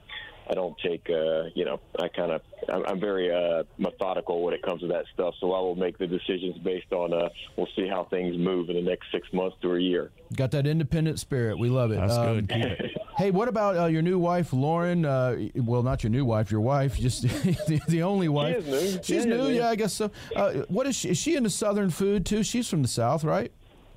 I 0.47 0.53
don't 0.53 0.77
take, 0.77 1.09
uh, 1.09 1.45
you 1.55 1.65
know, 1.65 1.79
I 1.97 2.07
kind 2.07 2.31
of, 2.31 2.41
I'm, 2.69 2.85
I'm 2.85 2.99
very 2.99 3.33
uh, 3.33 3.63
methodical 3.79 4.43
when 4.43 4.53
it 4.53 4.61
comes 4.61 4.81
to 4.81 4.87
that 4.89 5.05
stuff. 5.11 5.33
So 5.39 5.53
I 5.53 5.59
will 5.59 5.73
make 5.73 5.97
the 5.97 6.05
decisions 6.05 6.57
based 6.59 6.91
on, 6.93 7.13
uh, 7.13 7.29
we'll 7.57 7.67
see 7.75 7.87
how 7.87 8.03
things 8.11 8.37
move 8.37 8.69
in 8.69 8.75
the 8.75 8.81
next 8.83 9.07
six 9.11 9.27
months 9.33 9.57
to 9.63 9.73
a 9.73 9.79
year. 9.79 10.11
Got 10.35 10.51
that 10.51 10.67
independent 10.67 11.19
spirit. 11.19 11.57
We 11.57 11.69
love 11.69 11.91
it. 11.91 11.95
That's 11.95 12.13
Um, 12.13 12.41
good. 12.45 12.91
Keep 13.15 13.19
it. 13.19 13.23
Hey, 13.23 13.31
what 13.31 13.47
about 13.47 13.77
uh, 13.77 13.85
your 13.85 14.01
new 14.01 14.19
wife, 14.19 14.53
Lauren? 14.53 15.05
Uh, 15.05 15.47
well, 15.55 15.83
not 15.83 16.03
your 16.03 16.09
new 16.11 16.25
wife, 16.25 16.51
your 16.51 16.61
wife, 16.61 16.97
just 16.97 17.21
the, 17.67 17.79
the 17.87 18.03
only 18.03 18.27
wife. 18.29 18.67
is 18.67 18.67
new. 18.95 19.03
She's 19.03 19.25
Yeah, 19.25 19.35
new, 19.37 19.47
yeah. 19.47 19.59
yeah, 19.61 19.69
I 19.69 19.75
guess 19.75 19.93
so. 19.93 20.11
Uh, 20.35 20.51
what 20.67 20.87
is 20.87 20.95
she? 20.95 21.09
Is 21.09 21.17
she 21.17 21.35
into 21.35 21.49
Southern 21.49 21.89
food 21.89 22.25
too? 22.25 22.43
She's 22.43 22.69
from 22.69 22.81
the 22.81 22.87
South, 22.87 23.23
right? 23.23 23.51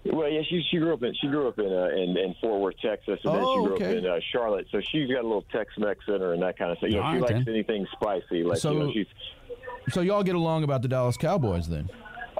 Well, 0.04 0.28
yeah, 0.30 0.40
she 0.48 0.62
she 0.70 0.78
grew 0.78 0.94
up 0.94 1.02
in 1.02 1.12
she 1.20 1.26
grew 1.26 1.48
up 1.48 1.58
in 1.58 1.66
uh, 1.66 1.88
in, 1.94 2.16
in 2.16 2.34
Fort 2.40 2.60
Worth, 2.60 2.76
Texas, 2.80 3.18
and 3.24 3.34
then 3.34 3.42
Oh, 3.44 3.54
she 3.62 3.66
grew 3.66 3.74
okay. 3.76 3.90
up 3.90 3.96
in 4.04 4.06
uh, 4.06 4.18
Charlotte. 4.32 4.66
So 4.70 4.80
she's 4.90 5.10
got 5.10 5.20
a 5.22 5.26
little 5.26 5.44
Tex-Mex 5.52 6.00
in 6.08 6.20
her 6.20 6.32
and 6.32 6.42
that 6.42 6.56
kind 6.56 6.70
of 6.72 6.78
thing. 6.78 6.92
You 6.92 6.98
know, 6.98 7.02
All 7.02 7.10
she 7.14 7.20
right, 7.20 7.32
likes 7.34 7.44
then. 7.44 7.54
anything 7.54 7.86
spicy. 7.92 8.42
Like 8.44 8.58
So- 8.58 8.72
you 8.72 8.78
know, 8.78 8.92
she's 8.92 9.06
So 9.90 10.00
y'all 10.00 10.22
get 10.22 10.34
along 10.36 10.64
about 10.64 10.80
the 10.82 10.88
Dallas 10.88 11.16
Cowboys 11.16 11.68
then? 11.68 11.90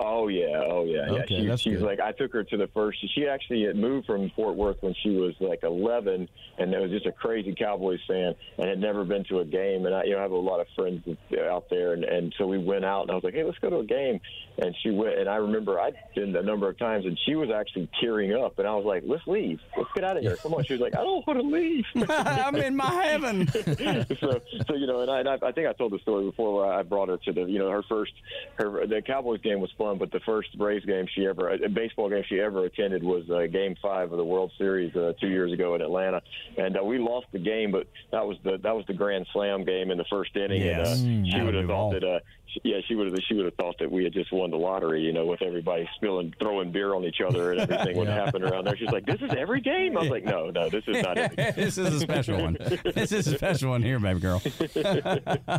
Oh 0.01 0.29
yeah, 0.29 0.63
oh 0.65 0.85
yeah, 0.85 1.07
yeah. 1.07 1.23
Okay, 1.23 1.41
She, 1.41 1.47
that's 1.47 1.63
she's 1.63 1.79
good. 1.79 1.83
like 1.87 2.01
I 2.01 2.13
took 2.13 2.33
her 2.33 2.45
to 2.45 2.57
the 2.57 2.69
first. 2.69 2.99
She 3.15 3.27
actually 3.27 3.65
had 3.65 3.77
moved 3.77 4.07
from 4.07 4.31
Fort 4.37 4.57
Worth 4.57 4.77
when 4.81 4.95
she 5.03 5.11
was 5.11 5.35
like 5.41 5.63
11, 5.63 6.29
and 6.59 6.75
it 6.75 6.81
was 6.81 6.91
just 6.91 7.07
a 7.07 7.13
crazy 7.13 7.55
Cowboys 7.59 8.01
fan, 8.07 8.35
and 8.59 8.69
had 8.69 8.79
never 8.79 9.05
been 9.05 9.25
to 9.25 9.41
a 9.41 9.45
game. 9.45 9.87
And 9.87 9.95
I, 9.95 10.05
you 10.05 10.13
know, 10.13 10.19
I 10.19 10.23
have 10.23 10.31
a 10.31 10.37
lot 10.37 10.61
of 10.61 10.67
friends 10.77 11.03
out 11.51 11.69
there, 11.71 11.95
and 11.95 12.05
and 12.05 12.35
so 12.39 12.47
we 12.47 12.59
went 12.59 12.85
out, 12.85 13.03
and 13.03 13.11
I 13.11 13.15
was 13.15 13.25
like, 13.25 13.35
hey, 13.35 13.45
let's 13.45 13.59
go 13.59 13.71
to 13.71 13.79
a 13.79 13.85
game. 13.85 14.21
And 14.61 14.75
she 14.83 14.91
went, 14.91 15.17
and 15.19 15.29
I 15.29 15.37
remember 15.37 15.79
I'd 15.79 15.95
been 16.15 16.35
a 16.35 16.43
number 16.43 16.69
of 16.69 16.79
times, 16.79 17.07
and 17.07 17.17
she 17.25 17.37
was 17.37 17.49
actually 17.51 17.89
tearing 18.01 18.35
up, 18.35 18.59
and 18.59 18.67
I 18.67 18.75
was 18.75 18.85
like, 18.85 19.05
let's 19.07 19.25
leave, 19.27 19.61
let's 19.77 19.89
get 19.95 20.03
out 20.05 20.17
of 20.17 20.23
here, 20.25 20.37
come 20.37 20.53
on. 20.55 20.65
She 20.65 20.73
was 20.73 20.81
like, 20.81 20.95
I 20.97 21.03
don't 21.03 21.25
want 21.27 21.39
to 21.39 21.47
leave. 21.47 21.85
I'm 22.11 22.57
in 22.57 22.75
my 22.75 22.93
heaven. 23.05 23.47
so, 24.21 24.41
so 24.67 24.75
you 24.75 24.87
know, 24.89 25.01
and 25.03 25.11
I, 25.11 25.21
and 25.21 25.29
I, 25.29 25.39
I 25.47 25.53
think 25.53 25.69
I 25.69 25.73
told 25.75 25.93
the 25.93 26.01
story 26.01 26.25
before 26.25 26.55
where 26.57 26.73
I 26.73 26.83
brought 26.83 27.09
her 27.09 27.19
to 27.19 27.33
the, 27.33 27.43
you 27.43 27.61
know, 27.61 27.71
her 27.71 27.85
first, 27.89 28.13
her 28.57 28.85
the 28.87 29.01
Cowboys 29.01 29.41
game 29.43 29.61
was 29.61 29.71
fun, 29.79 29.88
but 29.97 30.11
the 30.11 30.21
first 30.27 30.57
Braves 30.59 30.85
game 30.85 31.07
she 31.15 31.27
ever, 31.27 31.51
a 31.51 31.69
baseball 31.69 32.11
game 32.11 32.25
she 32.29 32.41
ever 32.41 32.65
attended 32.65 33.03
was 33.03 33.29
uh, 33.31 33.47
Game 33.51 33.77
Five 33.81 34.11
of 34.13 34.19
the 34.19 34.25
World 34.25 34.51
Series 34.59 34.95
uh, 34.97 35.13
two 35.21 35.29
years 35.29 35.53
ago 35.53 35.75
in 35.77 35.81
Atlanta, 35.83 36.21
and 36.57 36.77
uh, 36.77 36.83
we 36.85 36.99
lost 36.99 37.27
the 37.33 37.39
game, 37.39 37.71
but 37.71 37.87
that 38.13 38.27
was 38.27 38.37
the 38.45 38.59
that 38.63 38.75
was 38.75 38.85
the 38.87 38.95
Grand 38.95 39.27
Slam 39.33 39.65
game 39.65 39.91
in 39.91 39.99
the 39.99 40.05
first 40.11 40.35
inning, 40.37 40.63
Yes. 40.63 40.99
and 41.01 41.27
uh, 41.27 41.31
she 41.31 41.39
Mm, 41.39 41.45
would 41.47 41.55
have 41.55 41.67
thought 41.67 41.93
that, 41.93 42.05
uh, 42.05 42.19
yeah, 42.65 42.79
she 42.87 42.95
would 42.95 43.07
have 43.07 43.17
she 43.29 43.35
would 43.35 43.45
have 43.45 43.55
thought 43.55 43.79
that 43.79 43.91
we 43.91 44.05
had 44.05 44.13
just 44.13 44.33
won 44.33 44.51
the 44.51 44.57
lottery, 44.57 45.03
you 45.03 45.13
know, 45.13 45.27
with 45.27 45.43
everybody 45.43 45.89
spilling, 45.97 46.35
throwing 46.39 46.73
beer 46.73 46.95
on 46.95 47.05
each 47.05 47.21
other 47.27 47.53
and 47.53 47.61
everything 47.61 47.97
would 47.99 48.09
happen 48.23 48.43
around 48.43 48.65
there. 48.67 48.77
She's 48.77 48.91
like, 48.91 49.07
"This 49.07 49.21
is 49.21 49.31
every 49.37 49.61
game." 49.61 49.97
I 49.97 50.01
was 50.01 50.11
like, 50.11 50.25
"No, 50.25 50.51
no, 50.51 50.69
this 50.69 50.85
is 50.87 51.03
not 51.03 51.19
every 51.19 51.37
game." 51.37 51.53
this 51.57 51.79
is 51.79 51.95
a 51.95 52.01
special 52.01 52.41
one. 52.41 52.57
This 52.99 53.13
is 53.13 53.27
a 53.29 53.37
special 53.37 53.71
one 53.71 53.83
here, 53.83 53.99
baby 53.99 54.21
girl. 54.21 54.43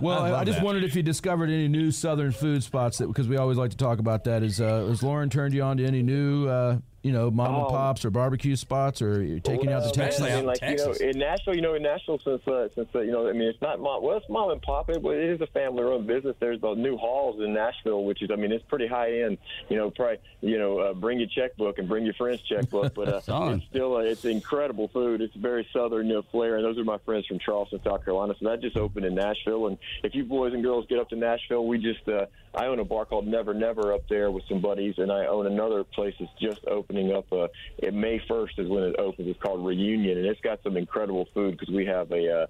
Well, 0.01 0.19
I, 0.19 0.27
I 0.27 0.31
love 0.31 0.45
just 0.45 0.59
that. 0.59 0.65
wondered 0.65 0.83
if 0.83 0.95
you 0.95 1.03
discovered 1.03 1.49
any 1.49 1.67
new 1.67 1.91
Southern 1.91 2.31
food 2.31 2.63
spots 2.63 2.97
that 2.97 3.07
because 3.07 3.27
we 3.27 3.37
always 3.37 3.57
like 3.57 3.71
to 3.71 3.77
talk 3.77 3.99
about 3.99 4.23
that. 4.25 4.43
Is 4.43 4.59
uh, 4.59 4.85
has 4.87 5.03
Lauren 5.03 5.29
turned 5.29 5.53
you 5.53 5.61
on 5.63 5.77
to 5.77 5.85
any 5.85 6.01
new, 6.01 6.47
uh, 6.47 6.77
you 7.03 7.11
know, 7.11 7.31
mom 7.31 7.55
and 7.55 7.63
Oh. 7.65 7.69
pops 7.69 8.03
or 8.05 8.09
barbecue 8.09 8.55
spots, 8.55 9.01
or 9.01 9.23
you're 9.23 9.39
taking 9.39 9.69
you 9.69 9.75
out 9.75 9.79
to 9.79 9.85
Well, 9.85 9.93
Texas? 9.93 10.21
I 10.21 10.25
mean, 10.25 10.33
out 10.33 10.39
in 10.39 10.45
like 10.45 10.61
you 10.61 10.75
know, 10.77 10.91
in 10.93 11.19
Nashville, 11.19 11.55
you 11.55 11.61
know, 11.61 11.73
in 11.75 11.83
Nashville, 11.83 12.19
since 12.19 12.47
uh, 12.47 12.67
since 12.75 12.89
uh, 12.93 12.99
you 12.99 13.11
know, 13.11 13.27
I 13.29 13.33
mean, 13.33 13.47
it's 13.49 13.61
not 13.61 13.79
mom. 13.79 14.03
Well, 14.03 14.17
it's 14.17 14.29
mom 14.29 14.51
and 14.51 14.61
pop. 14.61 14.89
It, 14.89 15.03
it 15.05 15.29
is 15.31 15.41
a 15.41 15.47
family-run 15.47 16.05
business. 16.05 16.35
There's 16.39 16.59
the 16.61 16.73
new 16.75 16.97
halls 16.97 17.41
in 17.41 17.53
Nashville, 17.53 18.03
which 18.03 18.21
is, 18.21 18.29
I 18.31 18.35
mean, 18.35 18.51
it's 18.51 18.65
pretty 18.65 18.87
high 18.87 19.21
end. 19.21 19.37
You 19.69 19.77
know, 19.77 19.89
probably, 19.91 20.17
you 20.41 20.57
know, 20.59 20.79
uh, 20.79 20.93
bring 20.93 21.19
your 21.19 21.29
checkbook 21.29 21.77
and 21.79 21.87
bring 21.87 22.05
your 22.05 22.13
friend's 22.15 22.41
checkbook, 22.41 22.93
but 22.93 23.07
uh, 23.07 23.17
it's 23.53 23.65
still 23.65 23.95
uh, 23.95 23.99
it's 23.99 24.25
incredible 24.25 24.87
food. 24.89 25.21
It's 25.21 25.35
very 25.35 25.67
southern 25.73 26.07
you 26.07 26.13
know, 26.15 26.21
flair, 26.31 26.55
and 26.57 26.65
those 26.65 26.77
are 26.77 26.83
my 26.83 26.97
friends 26.99 27.25
from 27.27 27.39
Charleston, 27.39 27.79
South 27.83 28.03
Carolina. 28.03 28.33
So 28.39 28.47
that 28.49 28.61
just 28.61 28.77
opened 28.77 29.05
in 29.05 29.15
Nashville, 29.15 29.67
and 29.67 29.77
if 30.03 30.15
you 30.15 30.23
boys 30.25 30.53
and 30.53 30.63
girls 30.63 30.85
get 30.89 30.99
up 30.99 31.09
to 31.09 31.15
Nashville, 31.15 31.65
we 31.65 31.77
just 31.77 32.07
uh, 32.07 32.25
I 32.53 32.65
own 32.65 32.79
a 32.79 32.85
bar 32.85 33.05
called 33.05 33.27
Never 33.27 33.53
Never 33.53 33.93
up 33.93 34.01
there 34.09 34.31
with 34.31 34.43
some 34.49 34.61
buddies, 34.61 34.95
and 34.97 35.11
I 35.11 35.27
own 35.27 35.45
another 35.45 35.83
place 35.83 36.15
that's 36.19 36.31
just 36.41 36.65
opening 36.65 37.13
up. 37.13 37.31
Uh, 37.31 37.47
it 37.77 37.93
May 37.93 38.21
first 38.27 38.57
is 38.57 38.67
when 38.67 38.83
it 38.83 38.95
opens. 38.97 39.27
It's 39.27 39.39
called 39.41 39.65
Reunion, 39.65 40.17
and 40.17 40.25
it's 40.25 40.41
got 40.41 40.61
some 40.63 40.75
incredible 40.75 41.27
food 41.33 41.57
because 41.57 41.73
we 41.73 41.85
have 41.85 42.11
a 42.11 42.41
uh, 42.41 42.47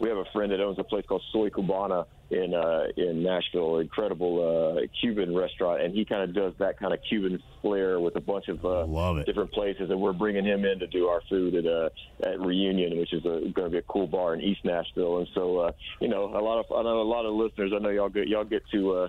we 0.00 0.08
have 0.08 0.18
a 0.18 0.26
friend 0.32 0.52
that 0.52 0.60
owns 0.60 0.78
a 0.78 0.84
place 0.84 1.04
called 1.08 1.22
Soy 1.32 1.48
Cubana 1.48 2.06
in 2.30 2.52
uh, 2.52 2.84
in 2.96 3.22
Nashville, 3.22 3.78
incredible 3.78 4.76
uh, 4.78 4.86
Cuban 5.00 5.34
restaurant, 5.34 5.82
and 5.82 5.94
he 5.94 6.04
kind 6.04 6.22
of 6.22 6.34
does 6.34 6.52
that 6.58 6.78
kind 6.78 6.92
of 6.92 7.00
Cuban 7.08 7.42
flair 7.62 7.98
with 8.00 8.16
a 8.16 8.20
bunch 8.20 8.48
of 8.48 8.62
uh, 8.64 8.84
Love 8.84 9.18
it. 9.18 9.26
different 9.26 9.50
places, 9.52 9.90
and 9.90 9.98
we're 9.98 10.12
bringing 10.12 10.44
him 10.44 10.64
in 10.64 10.78
to 10.78 10.86
do 10.86 11.06
our 11.06 11.22
food 11.28 11.54
at 11.54 11.66
uh, 11.66 11.88
at 12.22 12.38
Reunion, 12.38 12.98
which 12.98 13.12
is 13.12 13.22
going 13.22 13.52
to 13.54 13.70
be 13.70 13.78
a 13.78 13.82
cool 13.82 14.06
bar 14.06 14.34
in 14.34 14.42
East 14.42 14.60
Nashville, 14.64 15.18
and 15.18 15.28
so 15.34 15.58
uh, 15.58 15.72
you 16.00 16.08
know 16.08 16.24
a 16.26 16.42
lot 16.42 16.58
of 16.58 16.66
I 16.70 16.82
know 16.82 17.00
a 17.00 17.02
lot 17.02 17.24
of 17.24 17.32
listeners. 17.32 17.72
I 17.74 17.78
know 17.78 17.88
y'all 17.90 18.10
get 18.10 18.28
y'all 18.28 18.44
get 18.44 18.62
to. 18.72 18.92
Uh, 18.92 19.08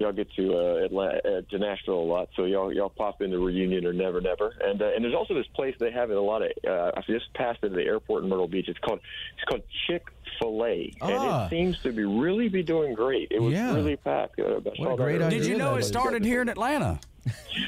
Y'all 0.00 0.12
get 0.12 0.32
to 0.32 0.56
uh, 0.56 0.84
Atlanta, 0.86 1.18
uh, 1.18 1.42
to 1.50 1.58
Nashville 1.58 2.00
a 2.00 2.08
lot, 2.10 2.30
so 2.34 2.46
y'all 2.46 2.72
y'all 2.72 2.88
pop 2.88 3.20
into 3.20 3.38
Reunion 3.38 3.84
or 3.84 3.92
Never 3.92 4.18
Never, 4.22 4.54
and 4.64 4.80
uh, 4.80 4.86
and 4.96 5.04
there's 5.04 5.14
also 5.14 5.34
this 5.34 5.46
place 5.48 5.74
they 5.78 5.90
have 5.90 6.10
in 6.10 6.16
a 6.16 6.20
lot 6.22 6.40
of. 6.40 6.50
Uh, 6.66 6.90
I 6.96 7.02
just 7.06 7.30
passed 7.34 7.62
into 7.62 7.76
the 7.76 7.84
airport 7.84 8.22
in 8.24 8.30
Myrtle 8.30 8.48
Beach. 8.48 8.66
It's 8.68 8.78
called 8.78 9.00
it's 9.34 9.44
called 9.44 9.60
Chick 9.86 10.06
Fil 10.40 10.64
A, 10.64 10.90
and 11.02 11.12
Ah. 11.12 11.44
it 11.46 11.50
seems 11.50 11.78
to 11.82 11.92
be 11.92 12.04
really 12.04 12.48
be 12.48 12.62
doing 12.62 12.94
great. 12.94 13.28
It 13.30 13.42
was 13.42 13.52
Yeah. 13.52 13.74
really 13.74 13.96
packed. 13.96 14.40
Uh, 14.40 14.44
I 14.44 14.82
What 14.82 14.92
a 14.94 14.96
great 14.96 15.20
idea 15.20 15.38
Did 15.40 15.46
you 15.48 15.58
know 15.58 15.74
it 15.76 15.82
started 15.82 16.24
here 16.24 16.40
in 16.40 16.48
Atlanta? 16.48 16.98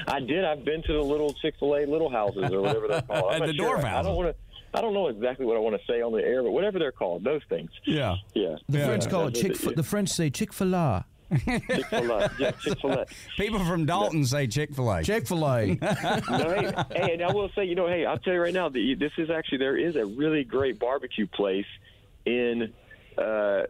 I 0.09 0.19
did. 0.21 0.47
I've 0.47 0.65
been 0.65 0.83
to 0.85 0.93
the 0.95 1.03
little 1.03 1.35
Chick 1.35 1.57
Fil 1.61 1.77
A 1.77 1.85
little 1.85 2.09
houses 2.09 2.51
or 2.51 2.63
whatever 2.63 2.89
they're 2.89 3.03
called. 3.03 3.31
I'm 3.35 3.41
The 3.41 3.47
not 3.49 3.57
sure. 3.57 3.77
dwarf 3.77 3.85
I 3.85 4.01
don't 4.03 4.17
want 4.17 4.31
to. 4.31 4.35
I 4.75 4.81
don't 4.81 4.95
know 4.95 5.09
exactly 5.09 5.45
what 5.45 5.59
I 5.59 5.61
want 5.61 5.79
to 5.79 5.87
say 5.87 6.01
on 6.01 6.13
the 6.13 6.25
air, 6.25 6.43
but 6.43 6.53
whatever 6.53 6.79
they're 6.79 6.93
called, 6.93 7.25
those 7.25 7.43
things. 7.51 7.71
Yeah. 7.85 8.17
Yeah. 8.33 8.57
The 8.71 8.79
Yeah. 8.79 8.87
French 8.87 9.11
call 9.11 9.27
it 9.27 9.35
chick. 9.35 9.53
what 9.63 9.73
it- 9.73 9.77
The 9.77 9.83
French 9.83 10.09
say 10.09 10.31
Chick 10.31 10.55
Fil 10.55 10.75
A. 10.75 11.05
Chick 11.39 11.87
Fil 11.87 12.11
A. 12.11 12.31
Yeah, 12.39 12.51
Chick 12.53 12.81
Fil 12.81 12.93
A. 12.93 13.07
People 13.37 13.65
from 13.65 13.87
Dalton 13.87 14.25
say 14.25 14.47
Chick 14.47 14.75
Fil 14.75 14.91
A. 14.91 15.03
Chick 15.03 15.27
Fil 15.27 15.45
A. 15.47 15.67
no, 15.67 15.79
hey, 15.81 16.73
hey, 16.95 17.13
and 17.15 17.23
I 17.23 17.33
will 17.33 17.51
say, 17.55 17.65
you 17.65 17.75
know, 17.75 17.87
hey, 17.89 18.05
I'll 18.05 18.19
tell 18.19 18.35
you 18.35 18.41
right 18.41 18.55
now, 18.55 18.69
the, 18.69 18.95
this 18.95 19.13
is 19.19 19.31
actually 19.31 19.59
there 19.59 19.77
is 19.77 19.97
a 19.97 20.05
really 20.05 20.45
great 20.45 20.79
barbecue 20.79 21.27
place 21.27 21.67
in. 22.27 22.73
Uh, 23.19 23.65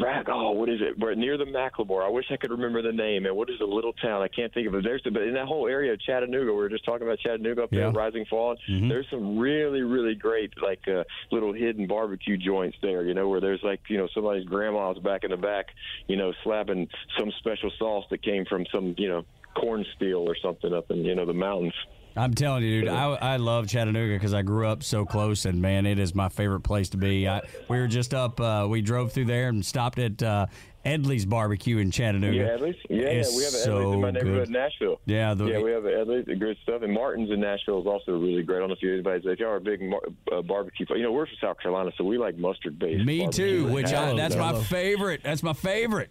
Rack, 0.00 0.26
oh, 0.28 0.52
what 0.52 0.68
is 0.68 0.80
it? 0.80 0.98
We're 0.98 1.14
near 1.14 1.36
the 1.36 1.44
McLemore. 1.44 2.04
I 2.04 2.08
wish 2.08 2.26
I 2.30 2.36
could 2.36 2.50
remember 2.50 2.82
the 2.82 2.92
name. 2.92 3.26
And 3.26 3.36
what 3.36 3.50
is 3.50 3.58
the 3.58 3.64
little 3.66 3.92
town? 3.94 4.22
I 4.22 4.28
can't 4.28 4.52
think 4.52 4.68
of 4.68 4.74
it. 4.74 4.84
There's, 4.84 5.02
but 5.02 5.22
in 5.22 5.34
that 5.34 5.46
whole 5.46 5.66
area 5.66 5.92
of 5.92 6.00
Chattanooga, 6.00 6.52
we 6.52 6.56
were 6.56 6.68
just 6.68 6.84
talking 6.84 7.06
about 7.06 7.18
Chattanooga 7.20 7.64
up 7.64 7.70
there, 7.70 7.80
Yeah. 7.80 7.92
Rising 7.94 8.24
Fawn. 8.28 8.56
There's 8.88 9.06
some 9.10 9.38
really, 9.38 9.80
really 9.82 10.14
great 10.14 10.52
like 10.62 10.80
uh, 10.88 11.04
little 11.32 11.52
hidden 11.52 11.86
barbecue 11.86 12.36
joints 12.36 12.76
there. 12.82 13.04
You 13.04 13.14
know, 13.14 13.28
where 13.28 13.40
there's 13.40 13.62
like 13.62 13.80
you 13.88 13.98
know 13.98 14.08
somebody's 14.14 14.46
grandma's 14.46 14.98
back 14.98 15.24
in 15.24 15.30
the 15.30 15.36
back, 15.36 15.66
you 16.06 16.16
know, 16.16 16.32
slapping 16.44 16.88
some 17.18 17.30
special 17.38 17.70
sauce 17.78 18.04
that 18.10 18.22
came 18.22 18.44
from 18.44 18.66
some 18.72 18.94
you 18.98 19.08
know 19.08 19.24
corn 19.54 19.84
steel 19.96 20.28
or 20.28 20.36
something 20.42 20.72
up 20.72 20.90
in 20.90 21.04
you 21.04 21.14
know 21.14 21.26
the 21.26 21.32
mountains. 21.32 21.74
I'm 22.16 22.34
telling 22.34 22.62
you, 22.64 22.80
dude, 22.82 22.88
I, 22.90 23.12
I 23.14 23.36
love 23.36 23.68
Chattanooga 23.68 24.14
because 24.14 24.34
I 24.34 24.42
grew 24.42 24.66
up 24.66 24.82
so 24.82 25.04
close, 25.04 25.44
and 25.44 25.62
man, 25.62 25.86
it 25.86 25.98
is 25.98 26.14
my 26.14 26.28
favorite 26.28 26.60
place 26.60 26.88
to 26.90 26.96
be. 26.96 27.28
I, 27.28 27.40
we 27.68 27.78
were 27.78 27.86
just 27.86 28.14
up, 28.14 28.40
uh, 28.40 28.66
we 28.68 28.82
drove 28.82 29.12
through 29.12 29.26
there 29.26 29.48
and 29.48 29.64
stopped 29.64 29.98
at 29.98 30.22
uh, 30.22 30.46
Edley's 30.84 31.24
Barbecue 31.24 31.78
in 31.78 31.90
Chattanooga. 31.90 32.36
Yeah, 32.36 32.44
Edley's. 32.56 32.76
Yeah, 32.88 33.02
It's 33.06 33.36
we 33.36 33.44
have 33.44 33.52
an 33.54 33.60
so 33.60 33.76
Edley's 33.78 33.94
in 33.94 34.00
my 34.00 34.10
neighborhood 34.10 34.38
good. 34.38 34.46
in 34.48 34.52
Nashville. 34.52 35.00
Yeah, 35.06 35.34
the- 35.34 35.46
yeah, 35.46 35.60
we 35.60 35.70
have 35.72 35.84
an 35.84 35.92
Edley's, 35.92 36.26
the 36.26 36.34
good 36.36 36.56
stuff. 36.62 36.82
And 36.82 36.92
Martin's 36.92 37.30
in 37.30 37.40
Nashville 37.40 37.80
is 37.80 37.86
also 37.86 38.12
really 38.18 38.42
great. 38.42 38.56
I 38.56 38.60
don't 38.60 38.68
know 38.70 38.74
if 38.74 38.82
you 38.82 38.92
anybody's 38.92 39.22
if 39.26 39.38
y'all 39.38 39.50
are 39.50 39.56
a 39.56 39.60
big 39.60 39.80
mar- 39.82 40.00
uh, 40.32 40.42
barbecue. 40.42 40.86
You 40.90 41.02
know, 41.02 41.12
we're 41.12 41.26
from 41.26 41.36
South 41.40 41.60
Carolina, 41.60 41.92
so 41.96 42.04
we 42.04 42.18
like 42.18 42.36
mustard 42.38 42.78
based. 42.78 43.04
Me 43.04 43.28
too, 43.28 43.66
which 43.68 43.92
I, 43.92 44.14
that's 44.14 44.36
my 44.36 44.54
favorite. 44.64 45.20
That's 45.22 45.42
my 45.42 45.52
favorite. 45.52 46.10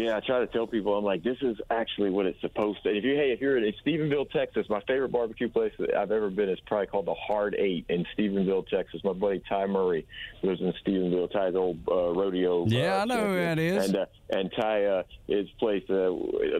Yeah, 0.00 0.16
I 0.16 0.20
try 0.20 0.38
to 0.38 0.46
tell 0.46 0.66
people 0.66 0.96
I'm 0.96 1.04
like, 1.04 1.22
this 1.22 1.36
is 1.42 1.58
actually 1.68 2.08
what 2.08 2.24
it's 2.24 2.40
supposed 2.40 2.82
to. 2.84 2.88
If 2.88 3.04
you 3.04 3.16
hey, 3.16 3.32
if 3.32 3.40
you're 3.40 3.58
in 3.58 3.70
Stephenville, 3.84 4.30
Texas, 4.30 4.66
my 4.70 4.80
favorite 4.88 5.12
barbecue 5.12 5.50
place 5.50 5.74
that 5.78 5.94
I've 5.94 6.10
ever 6.10 6.30
been 6.30 6.48
is 6.48 6.58
probably 6.66 6.86
called 6.86 7.04
the 7.06 7.14
Hard 7.14 7.54
Eight 7.58 7.84
in 7.90 8.06
Stephenville, 8.16 8.66
Texas. 8.66 9.02
My 9.04 9.12
buddy 9.12 9.42
Ty 9.46 9.66
Murray 9.66 10.06
lives 10.42 10.62
in 10.62 10.72
Stephenville. 10.82 11.30
Ty's 11.30 11.54
old 11.54 11.80
uh, 11.86 12.14
rodeo. 12.14 12.66
Yeah, 12.66 12.96
uh, 12.96 13.02
I 13.02 13.04
know 13.04 13.26
who 13.26 13.34
that 13.34 13.58
is. 13.58 13.88
And 13.88 13.96
uh, 13.96 14.06
and 14.30 14.50
Ty, 14.58 14.84
uh, 14.86 15.02
his 15.26 15.50
place 15.58 15.84
uh, 15.90 16.10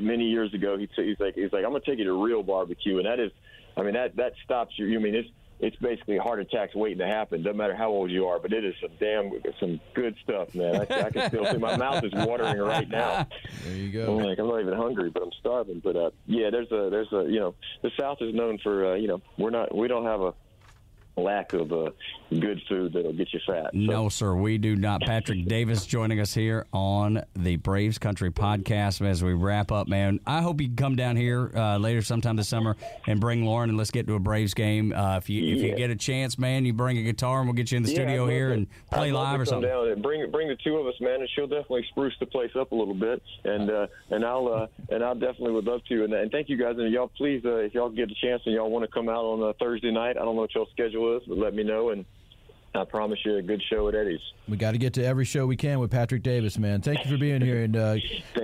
many 0.02 0.24
years 0.24 0.52
ago, 0.52 0.76
he 0.76 0.86
he's 0.94 1.18
like 1.18 1.34
he's 1.34 1.50
like 1.50 1.64
I'm 1.64 1.70
gonna 1.70 1.80
take 1.80 1.98
you 1.98 2.04
to 2.04 2.22
real 2.22 2.42
barbecue, 2.42 2.98
and 2.98 3.06
that 3.06 3.18
is, 3.18 3.32
I 3.74 3.82
mean 3.82 3.94
that 3.94 4.16
that 4.16 4.34
stops 4.44 4.74
you. 4.76 4.94
I 4.94 5.02
mean 5.02 5.14
it's 5.14 5.30
it's 5.60 5.76
basically 5.76 6.16
heart 6.16 6.40
attacks 6.40 6.74
waiting 6.74 6.98
to 6.98 7.06
happen. 7.06 7.42
Doesn't 7.42 7.56
matter 7.56 7.76
how 7.76 7.88
old 7.90 8.10
you 8.10 8.26
are, 8.26 8.38
but 8.38 8.52
it 8.52 8.64
is 8.64 8.74
some 8.80 8.90
damn 8.98 9.30
some 9.58 9.80
good 9.94 10.16
stuff, 10.22 10.54
man. 10.54 10.76
I, 10.76 11.02
I 11.04 11.10
can 11.10 11.28
still 11.28 11.44
see 11.46 11.58
my 11.58 11.76
mouth 11.76 12.02
is 12.02 12.12
watering 12.14 12.58
right 12.58 12.88
now. 12.88 13.26
There 13.64 13.76
you 13.76 13.90
go. 13.90 14.18
I'm 14.18 14.24
like 14.24 14.38
I'm 14.38 14.48
not 14.48 14.60
even 14.60 14.74
hungry, 14.74 15.10
but 15.10 15.22
I'm 15.22 15.32
starving. 15.38 15.80
But 15.80 15.96
uh, 15.96 16.10
yeah, 16.26 16.50
there's 16.50 16.70
a 16.72 16.88
there's 16.90 17.12
a 17.12 17.30
you 17.30 17.38
know 17.38 17.54
the 17.82 17.90
South 17.98 18.18
is 18.20 18.34
known 18.34 18.58
for 18.58 18.92
uh, 18.92 18.94
you 18.94 19.06
know 19.08 19.20
we're 19.38 19.50
not 19.50 19.74
we 19.74 19.86
don't 19.86 20.04
have 20.06 20.22
a 20.22 20.34
lack 21.16 21.52
of 21.52 21.72
uh, 21.72 21.90
good 22.30 22.60
food 22.68 22.92
that'll 22.92 23.12
get 23.12 23.32
you 23.32 23.40
fat. 23.46 23.64
So- 23.72 23.78
No, 23.78 24.08
sir, 24.08 24.34
we 24.34 24.56
do 24.58 24.76
not. 24.76 25.02
Patrick 25.02 25.44
Davis 25.46 25.84
joining 25.86 26.20
us 26.20 26.32
here 26.32 26.66
on 26.72 27.22
the 27.34 27.56
Braves 27.56 27.98
Country 27.98 28.30
podcast 28.30 29.04
as 29.06 29.22
we 29.22 29.32
wrap 29.34 29.70
up, 29.72 29.88
man. 29.88 30.20
I 30.26 30.40
hope 30.40 30.60
you 30.60 30.68
can 30.68 30.76
come 30.76 30.96
down 30.96 31.16
here 31.16 31.50
uh, 31.54 31.76
later 31.78 32.00
sometime 32.02 32.36
this 32.36 32.48
summer 32.48 32.76
and 33.06 33.20
bring 33.20 33.44
Lauren 33.44 33.68
and 33.70 33.78
let's 33.78 33.90
get 33.90 34.06
to 34.06 34.14
a 34.14 34.18
Braves 34.20 34.54
game. 34.54 34.92
Uh, 34.92 35.16
if 35.18 35.28
you 35.28 35.42
if 35.56 35.62
you 35.62 35.74
get 35.74 35.90
a 35.90 35.96
chance, 35.96 36.38
man, 36.38 36.64
you 36.64 36.72
bring 36.72 36.96
a 36.98 37.02
guitar 37.02 37.40
and 37.40 37.48
we'll 37.48 37.54
get 37.54 37.70
you 37.70 37.76
in 37.76 37.82
the 37.82 37.90
Yeah, 37.90 37.96
studio 37.96 38.26
here 38.26 38.48
to- 38.48 38.54
and 38.54 38.66
play 38.90 39.12
live 39.12 39.40
or 39.40 39.44
something. 39.44 39.68
Down 39.68 39.88
and 39.88 40.02
bring 40.02 40.30
bring 40.30 40.48
the 40.48 40.56
two 40.64 40.76
of 40.76 40.86
us, 40.86 40.94
man, 41.00 41.20
and 41.20 41.28
she'll 41.34 41.46
definitely 41.46 41.84
spruce 41.90 42.14
the 42.20 42.26
place 42.26 42.50
up 42.58 42.72
a 42.72 42.74
little 42.74 42.94
bit. 42.94 43.20
And 43.44 43.70
uh, 43.70 43.86
and 44.10 44.24
I'll 44.24 44.48
uh, 44.48 44.66
and 44.94 45.02
I 45.04 45.12
definitely 45.14 45.52
would 45.52 45.64
love 45.64 45.84
to. 45.88 46.04
And, 46.04 46.12
and 46.14 46.30
thank 46.30 46.48
you 46.48 46.56
guys. 46.56 46.76
And 46.78 46.92
y'all, 46.92 47.10
please, 47.16 47.42
uh, 47.44 47.56
if 47.56 47.74
y'all 47.74 47.90
get 47.90 48.10
a 48.10 48.14
chance 48.14 48.42
and 48.46 48.54
y'all 48.54 48.70
want 48.70 48.84
to 48.84 48.90
come 48.90 49.08
out 49.08 49.24
on 49.24 49.42
a 49.48 49.52
Thursday 49.54 49.90
night, 49.90 50.10
I 50.16 50.20
don't 50.24 50.34
know 50.36 50.42
what 50.42 50.54
y'all 50.54 50.68
schedule 50.72 51.09
let 51.26 51.54
me 51.54 51.64
know. 51.64 51.90
And 51.90 52.04
I 52.74 52.84
promise 52.84 53.18
you 53.24 53.36
a 53.36 53.42
good 53.42 53.60
show 53.68 53.88
at 53.88 53.94
Eddie's. 53.94 54.20
We 54.48 54.56
got 54.56 54.72
to 54.72 54.78
get 54.78 54.94
to 54.94 55.04
every 55.04 55.24
show 55.24 55.46
we 55.46 55.56
can 55.56 55.80
with 55.80 55.90
Patrick 55.90 56.22
Davis, 56.22 56.56
man. 56.58 56.80
Thank 56.82 57.04
you 57.04 57.10
for 57.10 57.18
being 57.18 57.40
here, 57.40 57.62
and 57.64 57.76
uh, 57.76 57.96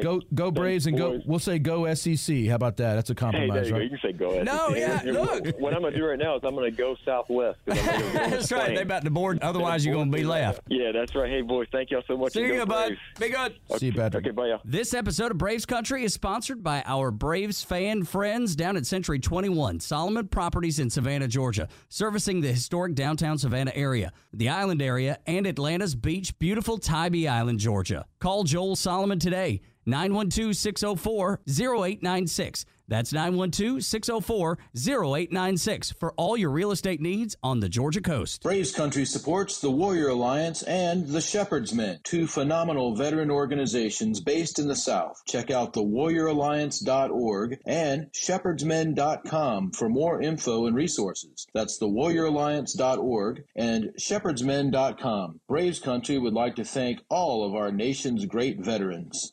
go 0.02 0.20
go 0.34 0.50
Braves 0.50 0.86
and 0.86 0.96
go. 0.96 1.12
boys. 1.12 1.22
We'll 1.26 1.38
say 1.38 1.58
go 1.58 1.92
SEC. 1.94 2.46
How 2.46 2.54
about 2.56 2.76
that? 2.78 2.94
That's 2.94 3.10
a 3.10 3.12
Hey, 3.12 3.16
there 3.16 3.32
compromise, 3.32 3.66
you 3.66 3.72
go. 3.72 3.78
right? 3.78 3.82
You 3.84 3.90
can 3.90 3.98
say 4.02 4.12
go 4.12 4.30
ahead. 4.30 4.44
No, 4.46 4.68
yeah, 4.70 5.02
look. 5.04 5.46
What 5.60 5.74
I'm 5.74 5.80
going 5.80 5.92
to 5.92 5.98
do 5.98 6.04
right 6.06 6.18
now 6.18 6.36
is 6.36 6.42
I'm 6.44 6.54
going 6.54 6.70
to 6.70 6.76
go 6.76 6.96
Southwest. 7.04 7.58
I'm 7.68 7.76
gonna 7.76 7.86
go 7.86 8.12
That's 8.30 8.48
the 8.48 8.54
right. 8.56 8.64
plane. 8.66 8.74
They 8.76 8.82
about 8.82 9.04
to 9.04 9.10
board. 9.10 9.38
Otherwise, 9.42 9.84
you're 9.84 9.94
going 9.94 10.10
to 10.10 10.16
be 10.16 10.24
left. 10.24 10.60
Yeah, 10.68 10.92
that's 10.92 11.14
right. 11.14 11.30
Hey, 11.30 11.42
boys, 11.42 11.66
thank 11.72 11.90
y'all 11.90 12.02
so 12.06 12.16
much. 12.16 12.32
See 12.32 12.40
And 12.42 12.48
go 12.50 12.54
you, 12.56 12.66
bud. 12.66 12.96
Be 13.20 13.28
good. 13.30 13.54
See 13.78 13.86
you, 13.86 13.92
Patrick. 13.92 14.26
Okay, 14.26 14.32
bye, 14.32 14.48
y'all. 14.48 14.60
This 14.64 14.92
episode 14.94 15.30
of 15.30 15.38
Braves 15.38 15.66
Country 15.66 16.04
is 16.04 16.14
sponsored 16.14 16.62
by 16.62 16.82
our 16.86 17.10
Braves 17.10 17.62
fan 17.62 18.04
friends 18.04 18.54
down 18.56 18.76
at 18.76 18.86
Century 18.86 19.18
21, 19.18 19.80
Solomon 19.80 20.28
Properties 20.28 20.78
in 20.78 20.90
Savannah, 20.90 21.28
Georgia, 21.28 21.68
servicing 21.88 22.40
the 22.40 22.48
historic 22.52 22.94
downtown 22.94 23.38
Savannah 23.38 23.72
area, 23.74 24.12
the 24.32 24.48
island 24.48 24.82
area, 24.82 25.18
and 25.26 25.46
Atlanta's 25.46 25.94
beach, 25.94 26.38
beautiful 26.38 26.78
Tybee 26.78 27.28
Island, 27.28 27.58
Georgia. 27.58 28.06
Call 28.20 28.44
Joel 28.44 28.76
Solomon 28.76 29.18
today, 29.18 29.60
912 29.86 30.56
604 30.56 31.40
0896. 31.48 32.66
That's 32.88 33.12
912 33.12 33.84
604 33.84 34.58
0896 34.76 35.92
for 35.92 36.12
all 36.16 36.36
your 36.36 36.50
real 36.50 36.70
estate 36.70 37.00
needs 37.00 37.36
on 37.42 37.60
the 37.60 37.68
Georgia 37.68 38.00
coast. 38.00 38.42
Braves 38.42 38.72
Country 38.72 39.04
supports 39.04 39.60
the 39.60 39.70
Warrior 39.70 40.08
Alliance 40.08 40.62
and 40.62 41.08
the 41.08 41.20
Shepherd's 41.20 41.74
Men, 41.74 42.00
two 42.04 42.26
phenomenal 42.26 42.94
veteran 42.94 43.30
organizations 43.30 44.20
based 44.20 44.58
in 44.58 44.68
the 44.68 44.76
South. 44.76 45.20
Check 45.26 45.50
out 45.50 45.72
the 45.72 45.82
thewarrioralliance.org 45.82 47.58
and 47.66 48.06
shepherdsmen.com 48.12 49.72
for 49.72 49.88
more 49.88 50.20
info 50.20 50.66
and 50.66 50.76
resources. 50.76 51.46
That's 51.54 51.78
the 51.78 51.86
thewarrioralliance.org 51.86 53.44
and 53.54 53.90
shepherdsmen.com. 53.98 55.40
Braves 55.48 55.80
Country 55.80 56.18
would 56.18 56.34
like 56.34 56.56
to 56.56 56.64
thank 56.64 57.00
all 57.08 57.44
of 57.44 57.54
our 57.54 57.72
nation's 57.72 58.26
great 58.26 58.60
veterans. 58.60 59.32